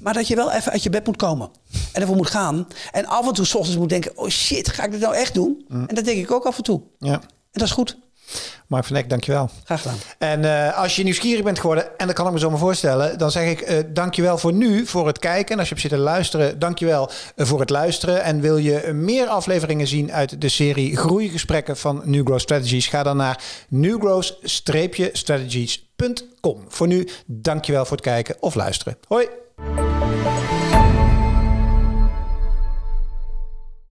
Maar 0.00 0.14
dat 0.14 0.28
je 0.28 0.36
wel 0.36 0.52
even 0.52 0.72
uit 0.72 0.82
je 0.82 0.90
bed 0.90 1.06
moet 1.06 1.16
komen. 1.16 1.50
En 1.92 2.00
ervoor 2.00 2.16
moet 2.16 2.30
gaan. 2.30 2.66
En 2.92 3.06
af 3.06 3.26
en 3.26 3.32
toe 3.32 3.44
's 3.44 3.54
ochtends 3.54 3.78
moet 3.78 3.88
denken: 3.88 4.18
oh 4.18 4.28
shit, 4.28 4.68
ga 4.68 4.84
ik 4.84 4.90
dit 4.90 5.00
nou 5.00 5.14
echt 5.14 5.34
doen? 5.34 5.64
Mm. 5.68 5.84
En 5.86 5.94
dat 5.94 6.04
denk 6.04 6.18
ik 6.18 6.30
ook 6.30 6.44
af 6.46 6.56
en 6.56 6.62
toe. 6.62 6.80
Ja. 6.98 7.12
En 7.12 7.20
dat 7.52 7.62
is 7.62 7.70
goed. 7.70 7.98
Mark 8.70 8.84
van 8.84 8.96
Eck, 8.96 9.08
dankjewel. 9.08 9.50
Graag 9.64 9.82
gedaan. 9.82 9.96
En 10.18 10.44
eh, 10.44 10.78
als 10.78 10.96
je 10.96 11.02
nieuwsgierig 11.02 11.44
bent 11.44 11.58
geworden, 11.58 11.98
en 11.98 12.06
dat 12.06 12.16
kan 12.16 12.26
ik 12.26 12.32
me 12.32 12.38
zo 12.38 12.50
maar 12.50 12.58
voorstellen, 12.58 13.18
dan 13.18 13.30
zeg 13.30 13.50
ik 13.50 13.60
eh 13.60 13.78
dankjewel 13.88 14.38
voor 14.38 14.52
nu, 14.52 14.86
voor 14.86 15.06
het 15.06 15.18
kijken. 15.18 15.52
En 15.52 15.58
als 15.58 15.68
je 15.68 15.74
hebt 15.74 15.86
zitten 15.86 16.00
luisteren, 16.00 16.58
dankjewel 16.58 17.10
eh, 17.36 17.46
voor 17.46 17.60
het 17.60 17.70
luisteren. 17.70 18.22
En 18.22 18.40
wil 18.40 18.56
je 18.56 18.90
meer 18.92 19.26
afleveringen 19.26 19.86
zien 19.86 20.12
uit 20.12 20.40
de 20.40 20.48
serie 20.48 20.96
Groeigesprekken 20.96 21.76
van 21.76 22.02
New 22.04 22.24
Growth 22.24 22.40
Strategies, 22.40 22.86
ga 22.86 23.02
dan 23.02 23.16
naar 23.16 23.42
newgrowth-strategies.com. 23.68 26.64
Voor 26.68 26.86
nu, 26.86 27.08
dankjewel 27.26 27.84
voor 27.84 27.96
het 27.96 28.06
kijken 28.06 28.36
of 28.40 28.54
luisteren. 28.54 28.96
Hoi! 29.08 29.28